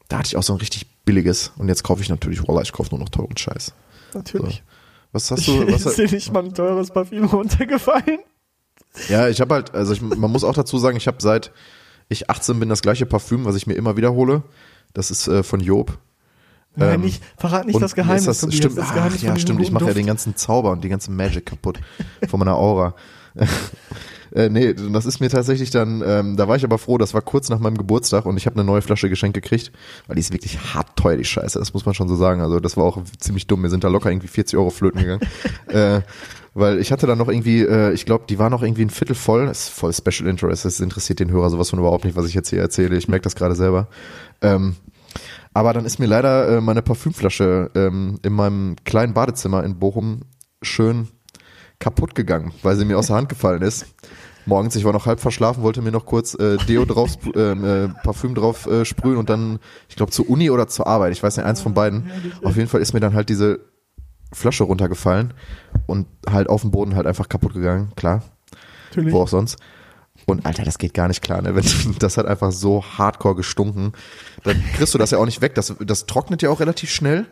[0.07, 2.71] da hatte ich auch so ein richtig billiges und jetzt kaufe ich natürlich, Wallah, ich
[2.71, 3.73] kaufe nur noch teuren Scheiß.
[4.13, 4.63] Natürlich.
[5.11, 5.71] Was hast du?
[5.71, 8.19] Was, ist dir nicht mal ein teures Parfüm runtergefallen?
[9.07, 11.51] ja, ich habe halt, also ich, man muss auch dazu sagen, ich habe seit
[12.09, 14.43] ich 18 bin das gleiche Parfüm, was ich mir immer wiederhole.
[14.93, 15.99] Das ist äh, von Job.
[16.79, 18.25] Nein, Ähm, nicht, verrat nicht das Geheimnis.
[18.25, 19.61] das, Tobias, stimmt, das ach, Geheimnis ja, von diesem stimmt.
[19.61, 21.79] Ich mache ja den ganzen Zauber und die ganze Magic kaputt
[22.27, 22.95] von meiner Aura.
[24.31, 27.21] Äh, nee, das ist mir tatsächlich dann, ähm, da war ich aber froh, das war
[27.21, 29.71] kurz nach meinem Geburtstag und ich habe eine neue Flasche geschenkt gekriegt,
[30.07, 32.41] weil die ist wirklich hart teuer, die Scheiße, das muss man schon so sagen.
[32.41, 35.21] Also das war auch ziemlich dumm, mir sind da locker irgendwie 40 Euro flöten gegangen.
[35.67, 36.01] äh,
[36.53, 39.15] weil ich hatte dann noch irgendwie, äh, ich glaube, die war noch irgendwie ein Viertel
[39.15, 42.27] voll, das ist voll Special Interest, das interessiert den Hörer sowas von überhaupt nicht, was
[42.27, 43.87] ich jetzt hier erzähle, ich merke das gerade selber.
[44.41, 44.75] Ähm,
[45.59, 50.21] aber dann ist mir leider äh, meine Parfümflasche ähm, in meinem kleinen Badezimmer in Bochum
[50.61, 51.09] schön
[51.79, 53.87] kaputt gegangen, weil sie mir aus der Hand gefallen ist.
[54.45, 57.89] Morgens, ich war noch halb verschlafen, wollte mir noch kurz äh, Deo drauf, ähm, äh,
[57.89, 61.35] Parfüm drauf äh, sprühen und dann, ich glaube, zur Uni oder zur Arbeit, ich weiß
[61.35, 62.09] nicht, eins von beiden.
[62.41, 63.59] Auf jeden Fall ist mir dann halt diese
[64.31, 65.33] Flasche runtergefallen
[65.87, 68.23] und halt auf dem Boden halt einfach kaputt gegangen, klar,
[68.91, 69.13] Natürlich.
[69.13, 69.57] wo auch sonst.
[70.29, 71.53] Und Alter, das geht gar nicht klar, ne?
[71.99, 73.93] Das hat einfach so hardcore gestunken.
[74.43, 75.55] Dann kriegst du das ja auch nicht weg.
[75.55, 77.25] Das, das trocknet ja auch relativ schnell.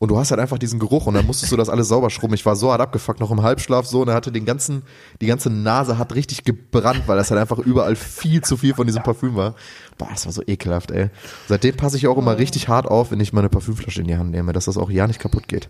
[0.00, 2.34] Und du hast halt einfach diesen Geruch und dann musstest du das alles sauber schrubben.
[2.34, 4.82] Ich war so hart abgefuckt, noch im Halbschlaf so, und er hatte den ganzen,
[5.20, 8.86] die ganze Nase hat richtig gebrannt, weil das halt einfach überall viel zu viel von
[8.86, 9.56] diesem Parfüm war.
[9.96, 11.10] Boah, das war so ekelhaft, ey.
[11.48, 14.30] Seitdem passe ich auch immer richtig hart auf, wenn ich meine Parfümflasche in die Hand
[14.30, 15.68] nehme, dass das auch ja nicht kaputt geht.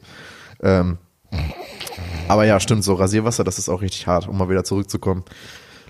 [0.63, 0.99] Ähm,
[2.29, 5.25] aber ja, stimmt, so Rasierwasser, das ist auch richtig hart, um mal wieder zurückzukommen.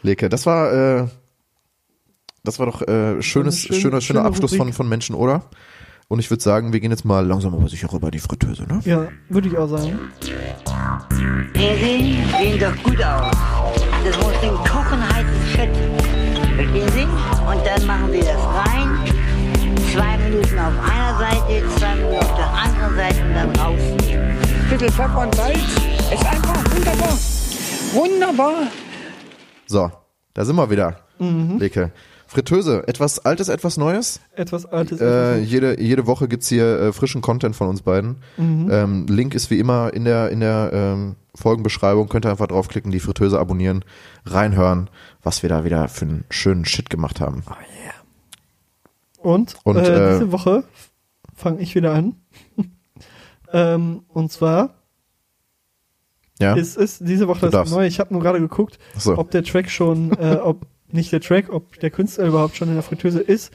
[0.03, 1.07] Leke, das war, äh,
[2.45, 4.75] das war doch äh, schönes, schöne- schöner, schöner schöne Abschluss von, Rubrik.
[4.75, 5.43] von Menschen, oder?
[6.09, 8.63] Und ich würde sagen, wir gehen jetzt mal langsam aber sicher rüber in die Fritteuse,
[8.63, 8.81] ne?
[8.85, 9.99] Ja, würde ich auch sagen.
[11.55, 13.37] Sehen Sie, sehen doch gut aus.
[14.05, 15.71] Das muss den Kochen heißen Fett.
[16.57, 17.03] Verstehen Sie?
[17.05, 18.89] Und dann machen Sie das rein.
[19.93, 24.37] Zwei Minuten auf einer Seite, zwei Minuten auf der anderen Seite und dann rausnehmen.
[24.71, 25.59] Bisschen Pfeffer und Salz.
[25.59, 27.19] Ist einfach wunderbar.
[27.93, 28.55] Wunderbar.
[29.69, 29.93] So,
[30.35, 30.97] da sind wir wieder.
[31.19, 31.59] Mhm.
[31.59, 31.93] Leke.
[32.27, 34.21] Fritteuse, etwas Altes, etwas Neues.
[34.35, 35.01] Etwas Altes.
[35.01, 38.17] Äh, jede, jede Woche gibt's hier äh, frischen Content von uns beiden.
[38.37, 38.69] Mhm.
[38.71, 42.09] Ähm, Link ist wie immer in der, in der ähm, Folgenbeschreibung.
[42.09, 43.83] Könnt ihr einfach draufklicken, die Fritteuse abonnieren,
[44.27, 44.91] reinhören,
[45.23, 47.43] was wir da wieder für einen schönen Shit gemacht haben.
[49.19, 50.65] Und, Und, äh, äh, diese Woche
[51.35, 52.17] fange ich wieder an.
[53.53, 54.78] ähm, und zwar
[56.41, 56.55] Ja?
[56.55, 57.89] ist es diese Woche das neue.
[57.89, 59.17] Ich habe nur gerade geguckt, so.
[59.19, 62.75] ob der Track schon, äh, ob nicht der Track, ob der Künstler überhaupt schon in
[62.75, 63.53] der Fritteuse ist.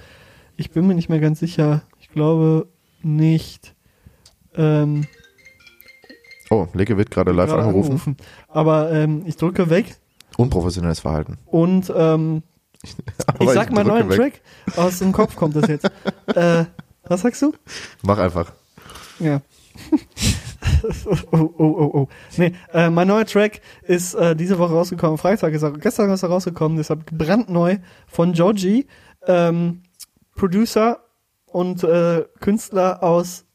[0.56, 1.84] Ich bin mir nicht mehr ganz sicher.
[2.00, 2.68] Ich glaube
[3.02, 3.74] nicht.
[4.56, 5.08] Ähm,
[6.50, 8.16] Oh, Leke wird gerade live gerade angerufen.
[8.48, 9.96] Aber ähm, ich drücke weg
[10.38, 11.40] Unprofessionelles Verhalten.
[11.48, 12.44] und ähm,
[13.40, 14.18] ich sag mal drücke neuen weg.
[14.66, 14.78] Track.
[14.78, 15.86] Aus dem Kopf kommt das jetzt.
[16.36, 16.66] äh,
[17.06, 17.54] was sagst du?
[18.04, 18.52] Mach einfach.
[19.20, 19.42] Ja.
[21.06, 22.08] oh, oh, oh, oh, oh.
[22.38, 25.18] Nee, äh, mein neuer Track ist äh, diese Woche rausgekommen.
[25.18, 28.88] Freitag ist er, gestern ist er rausgekommen, deshalb brandneu von Georgie,
[29.28, 29.84] ähm,
[30.36, 31.00] Producer
[31.46, 33.46] und äh, Künstler aus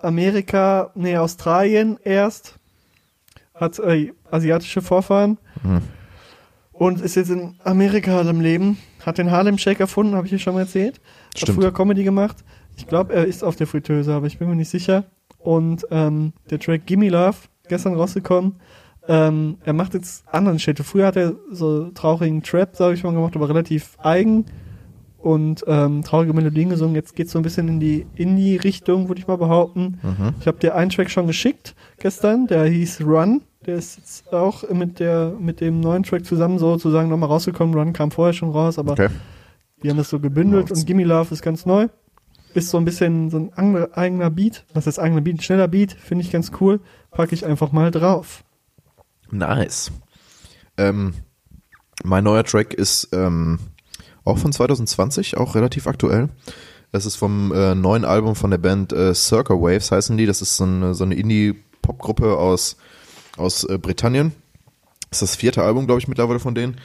[0.00, 2.58] Amerika, nee, Australien erst,
[3.54, 5.82] hat äh, asiatische Vorfahren Mhm.
[6.72, 8.76] und ist jetzt in Amerika am Leben,
[9.06, 11.00] hat den Harlem Shake erfunden, habe ich hier schon mal erzählt.
[11.28, 11.58] Hat Stimmt.
[11.58, 12.36] früher Comedy gemacht.
[12.76, 15.04] Ich glaube, er ist auf der Fritteuse, aber ich bin mir nicht sicher.
[15.44, 17.36] Und ähm, der Track Gimme Love,
[17.68, 18.56] gestern rausgekommen.
[19.06, 20.78] Ähm, er macht jetzt anderen Shit.
[20.80, 24.46] Früher hat er so traurigen Trap, sage ich mal, gemacht, aber relativ eigen
[25.18, 26.94] und ähm, traurige Melodien gesungen.
[26.94, 29.98] Jetzt geht's so ein bisschen in die Indie-Richtung, würde ich mal behaupten.
[30.02, 30.34] Mhm.
[30.40, 33.42] Ich habe dir einen Track schon geschickt gestern, der hieß Run.
[33.66, 37.74] Der ist jetzt auch mit der mit dem neuen Track zusammen sozusagen nochmal rausgekommen.
[37.74, 39.08] Run kam vorher schon raus, aber Okay.
[39.82, 41.88] die haben das so gebündelt und Gimme Love ist ganz neu.
[42.54, 44.64] Ist so ein bisschen so ein andere- eigener Beat.
[44.74, 45.36] Was ist eigener Beat?
[45.36, 46.80] Ein schneller Beat, finde ich ganz cool.
[47.10, 48.44] Packe ich einfach mal drauf.
[49.30, 49.90] Nice.
[50.76, 51.14] Ähm,
[52.04, 53.58] mein neuer Track ist ähm,
[54.24, 56.28] auch von 2020, auch relativ aktuell.
[56.92, 60.26] Es ist vom äh, neuen Album von der Band äh, Circa Waves heißen die.
[60.26, 62.76] Das ist so eine, so eine Indie-Pop-Gruppe aus,
[63.36, 64.32] aus äh, Britannien.
[65.10, 66.80] Das ist das vierte Album, glaube ich, mittlerweile von denen.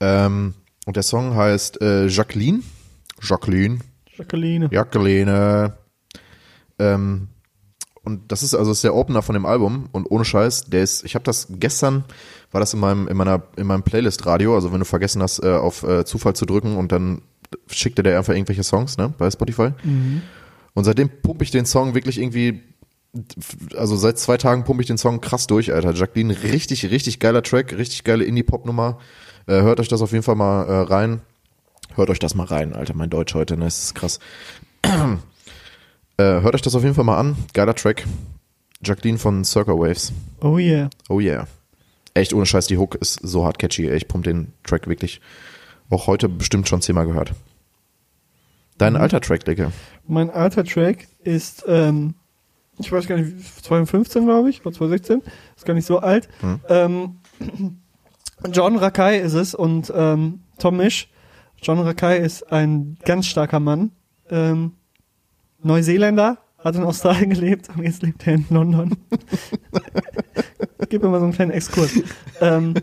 [0.00, 0.54] Ähm,
[0.84, 2.60] und der Song heißt äh, Jacqueline.
[3.22, 3.78] Jacqueline.
[4.16, 4.68] Jacqueline.
[4.70, 5.74] Jacqueline.
[6.78, 7.28] Ähm,
[8.02, 10.82] und das ist also das ist der Opener von dem Album und ohne Scheiß, der
[10.82, 12.04] ist, ich habe das gestern,
[12.50, 15.42] war das in meinem in meiner in meinem Playlist Radio, also wenn du vergessen hast
[15.42, 17.22] äh, auf äh, Zufall zu drücken und dann
[17.68, 19.70] schickte der einfach irgendwelche Songs, ne, bei Spotify.
[20.74, 22.62] Und seitdem pumpe ich den Song wirklich irgendwie
[23.76, 25.92] also seit zwei Tagen pumpe ich den Song krass durch, Alter.
[25.92, 28.98] Jacqueline, richtig, richtig geiler Track, richtig geile Indie-Pop-Nummer.
[29.46, 31.20] Äh, hört euch das auf jeden Fall mal äh, rein.
[31.96, 32.94] Hört euch das mal rein, Alter.
[32.94, 34.18] Mein Deutsch heute, ne, das ist krass.
[34.82, 35.18] äh,
[36.18, 37.36] hört euch das auf jeden Fall mal an.
[37.52, 38.04] Geiler Track.
[38.82, 40.12] Jacqueline von Circa Waves.
[40.40, 40.90] Oh yeah.
[41.08, 41.46] Oh yeah.
[42.12, 43.88] Echt ohne Scheiß, die Hook ist so hart catchy.
[43.88, 43.96] ey.
[43.96, 45.20] Ich pump den Track wirklich
[45.90, 47.32] auch heute bestimmt schon zehnmal gehört.
[48.78, 49.70] Dein alter Track, Digga.
[50.06, 52.14] Mein alter Track ist, ähm,
[52.78, 55.22] ich weiß gar nicht, 2015 glaube ich, oder 2016,
[55.56, 56.28] ist gar nicht so alt.
[56.40, 56.60] Hm.
[56.68, 57.16] Ähm,
[58.52, 61.08] John Rakai ist es und ähm, Tom Misch.
[61.64, 63.92] John Rakai ist ein ganz starker Mann.
[64.28, 64.72] Ähm,
[65.62, 68.96] Neuseeländer, hat in Australien gelebt und jetzt lebt er in London.
[70.90, 71.92] Gib mir mal so einen kleinen Exkurs.
[72.42, 72.74] Ähm,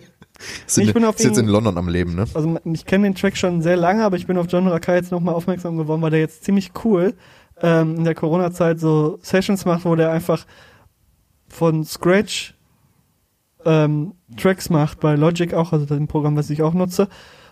[0.66, 2.26] Sind, ich bin auf ist jetzt in London am Leben, ne?
[2.34, 5.12] also ich kenne den Track schon sehr lange, aber ich bin auf John Rakai jetzt
[5.12, 7.14] nochmal aufmerksam geworden, weil der jetzt ziemlich cool
[7.62, 10.48] ähm, in der Corona-Zeit so Sessions macht, wo der einfach
[11.48, 12.56] von Scratch
[13.64, 17.08] ähm, Tracks macht, bei Logic auch, also dem Programm, was ich auch nutze.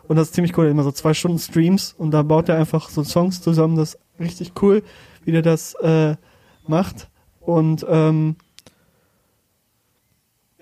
[0.10, 2.90] Und das ist ziemlich cool, immer so zwei Stunden Streams und da baut er einfach
[2.90, 4.84] so Songs zusammen, das ist richtig cool,
[5.24, 6.16] wie der das äh,
[6.68, 7.08] macht.
[7.40, 8.36] Und ähm,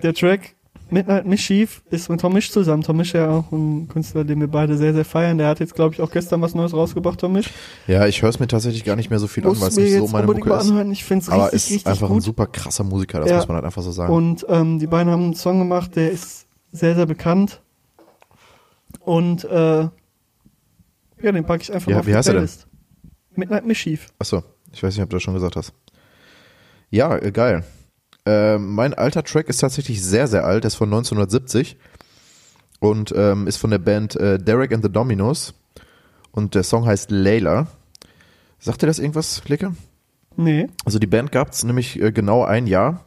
[0.03, 0.55] der Track
[0.89, 2.81] Midnight Mischief ist mit Tom Misch zusammen.
[2.83, 5.37] Tom Misch ja auch ein Künstler, den wir beide sehr, sehr feiern.
[5.37, 7.49] Der hat jetzt, glaube ich, auch gestern was Neues rausgebracht, Tom Misch.
[7.87, 9.75] Ja, ich höre es mir tatsächlich gar nicht mehr so viel an, Muss weil es
[9.77, 10.69] nicht so meine Mucke ist.
[10.69, 10.91] anhören.
[10.91, 12.23] Ich finde es Aber richtig, ist richtig einfach ein gut.
[12.23, 13.35] super krasser Musiker, das Ja.
[13.37, 14.13] muss man halt einfach so sagen.
[14.13, 17.61] Und ähm, die beiden haben einen Song gemacht, der ist sehr, sehr bekannt.
[19.07, 19.87] Und äh,
[21.21, 22.43] ja, den packe ich einfach Ja, mal auf wie die heißt er denn?
[22.43, 22.67] Playlist.
[23.35, 24.09] Midnight Mischief.
[24.19, 24.43] Achso,
[24.73, 25.71] ich weiß nicht, ob du das schon gesagt hast.
[26.89, 27.63] Ja, äh, geil.
[28.25, 30.65] Äh, mein alter Track ist tatsächlich sehr, sehr alt.
[30.65, 31.77] Der ist von 1970
[32.81, 35.53] und ähm, ist von der Band äh, Derek and the Dominos.
[36.31, 37.67] Und der Song heißt Layla.
[38.59, 39.73] Sagt dir das irgendwas, Klicke?
[40.35, 40.67] Nee.
[40.83, 43.05] Also die Band gab es nämlich äh, genau ein Jahr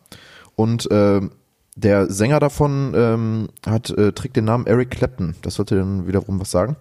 [0.55, 1.33] und ähm,
[1.77, 5.35] der Sänger davon ähm, hat äh, trägt den Namen Eric Clapton.
[5.43, 6.77] Das sollte dann wiederum was sagen.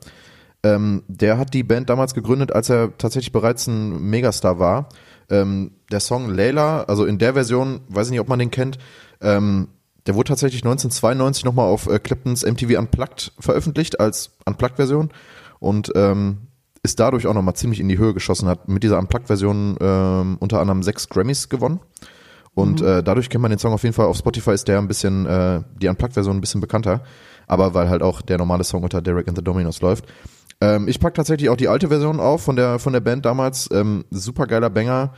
[0.64, 4.90] Ähm, der hat die Band damals gegründet, als er tatsächlich bereits ein Megastar war.
[5.30, 8.78] Ähm, der Song Layla, also in der Version, weiß ich nicht, ob man den kennt,
[9.22, 9.70] ähm,
[10.06, 15.12] der wurde tatsächlich 1992 nochmal auf äh, Claptons MTV Unplugged veröffentlicht als Unplugged-Version
[15.60, 16.48] und ähm,
[16.82, 20.62] ist dadurch auch nochmal ziemlich in die Höhe geschossen, hat mit dieser Unplugged-Version ähm, unter
[20.62, 21.80] anderem sechs Grammys gewonnen.
[22.60, 24.06] Und äh, dadurch kennt man den Song auf jeden Fall.
[24.06, 27.02] Auf Spotify ist der ein bisschen, äh, die Unplugged-Version ein bisschen bekannter.
[27.48, 30.06] Aber weil halt auch der normale Song unter Derek and the Dominos läuft.
[30.62, 33.70] Ähm, ich pack tatsächlich auch die alte Version auf von der, von der Band damals.
[33.72, 35.14] Ähm, super geiler Banger.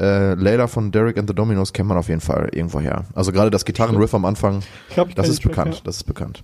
[0.00, 3.04] Äh, Layla von Derek and the Dominos kennt man auf jeden Fall irgendwo her.
[3.14, 4.62] Also gerade das Gitarrenriff am Anfang,
[4.94, 5.74] glaub, das ist Track, bekannt.
[5.74, 5.80] ja.
[5.84, 6.42] Das ist bekannt.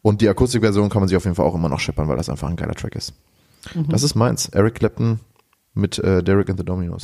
[0.00, 2.28] Und die Akustikversion kann man sich auf jeden Fall auch immer noch scheppern, weil das
[2.28, 3.14] einfach ein geiler Track ist.
[3.74, 3.88] Mhm.
[3.88, 4.48] Das ist meins.
[4.50, 5.20] Eric Clapton
[5.74, 7.00] mit äh, Derek and the Dominos.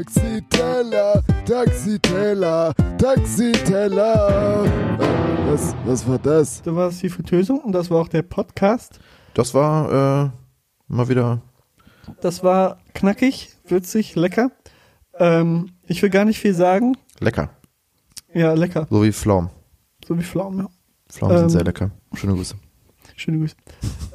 [0.00, 4.64] Taxiteller, Taxiteller, Taxiteller.
[5.46, 6.62] Was, was war das?
[6.62, 8.98] Da war es die Fritteuse und das war auch der Podcast.
[9.34, 10.30] Das war äh,
[10.88, 11.42] mal wieder
[12.22, 14.50] Das war knackig, würzig, lecker.
[15.18, 16.96] Ähm, ich will gar nicht viel sagen.
[17.18, 17.50] lecker.
[18.32, 18.86] Ja, lecker.
[18.88, 19.50] So wie Pflaumen.
[20.02, 20.68] So wie Pflaumen, ja.
[21.10, 21.90] Pflaumen sind Ähm, sehr lecker.
[22.14, 22.54] Schöne Grüße.
[23.16, 23.54] Schöne Grüße.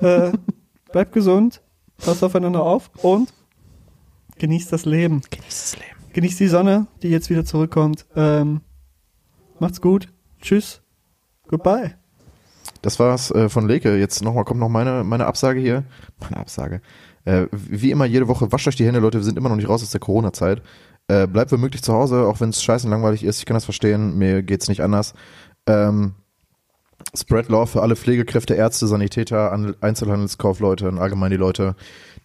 [0.02, 0.32] äh,
[0.92, 1.62] bleibt gesund,
[2.04, 3.32] passt aufeinander auf und
[4.38, 5.22] genießt das Leben.
[5.30, 6.14] Genießt das Leben.
[6.14, 8.06] Genießt die Sonne, die jetzt wieder zurückkommt.
[8.16, 8.62] Ähm,
[9.60, 10.08] macht's gut.
[10.42, 10.82] Tschüss.
[11.48, 11.96] Goodbye.
[12.82, 13.98] Das war's äh, von Leke.
[13.98, 15.84] Jetzt nochmal kommt noch meine, meine Absage hier.
[16.22, 16.82] Meine Absage.
[17.26, 19.18] Äh, wie immer jede Woche, wascht euch die Hände, Leute.
[19.18, 20.62] Wir sind immer noch nicht raus aus der Corona-Zeit.
[21.08, 23.40] Äh, bleibt womöglich zu Hause, auch wenn es scheißen langweilig ist.
[23.40, 24.18] Ich kann das verstehen.
[24.18, 25.14] Mir geht's nicht anders.
[25.68, 26.14] Ähm,
[27.16, 31.76] Spread Love für alle Pflegekräfte, Ärzte, Sanitäter, An- Einzelhandelskaufleute und allgemein die Leute,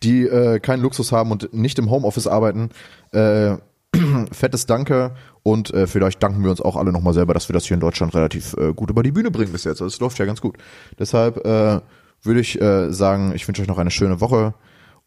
[0.02, 2.70] die äh, keinen Luxus haben und nicht im Homeoffice arbeiten.
[3.12, 3.56] Äh,
[4.32, 7.64] fettes Danke und äh, vielleicht danken wir uns auch alle nochmal selber, dass wir das
[7.64, 9.82] hier in Deutschland relativ äh, gut über die Bühne bringen bis jetzt.
[9.82, 10.58] Also es läuft ja ganz gut.
[10.98, 11.80] Deshalb äh,
[12.22, 14.54] würde ich äh, sagen, ich wünsche euch noch eine schöne Woche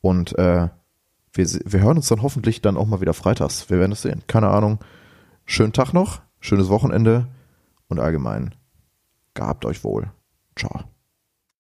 [0.02, 0.68] und äh,
[1.34, 3.70] wir, wir hören uns dann hoffentlich dann auch mal wieder freitags.
[3.70, 4.24] Wir werden es sehen.
[4.28, 4.80] Keine Ahnung.
[5.46, 7.28] Schönen Tag noch, schönes Wochenende
[7.88, 8.56] und allgemein
[9.34, 10.12] gehabt euch wohl.
[10.56, 10.93] Ciao.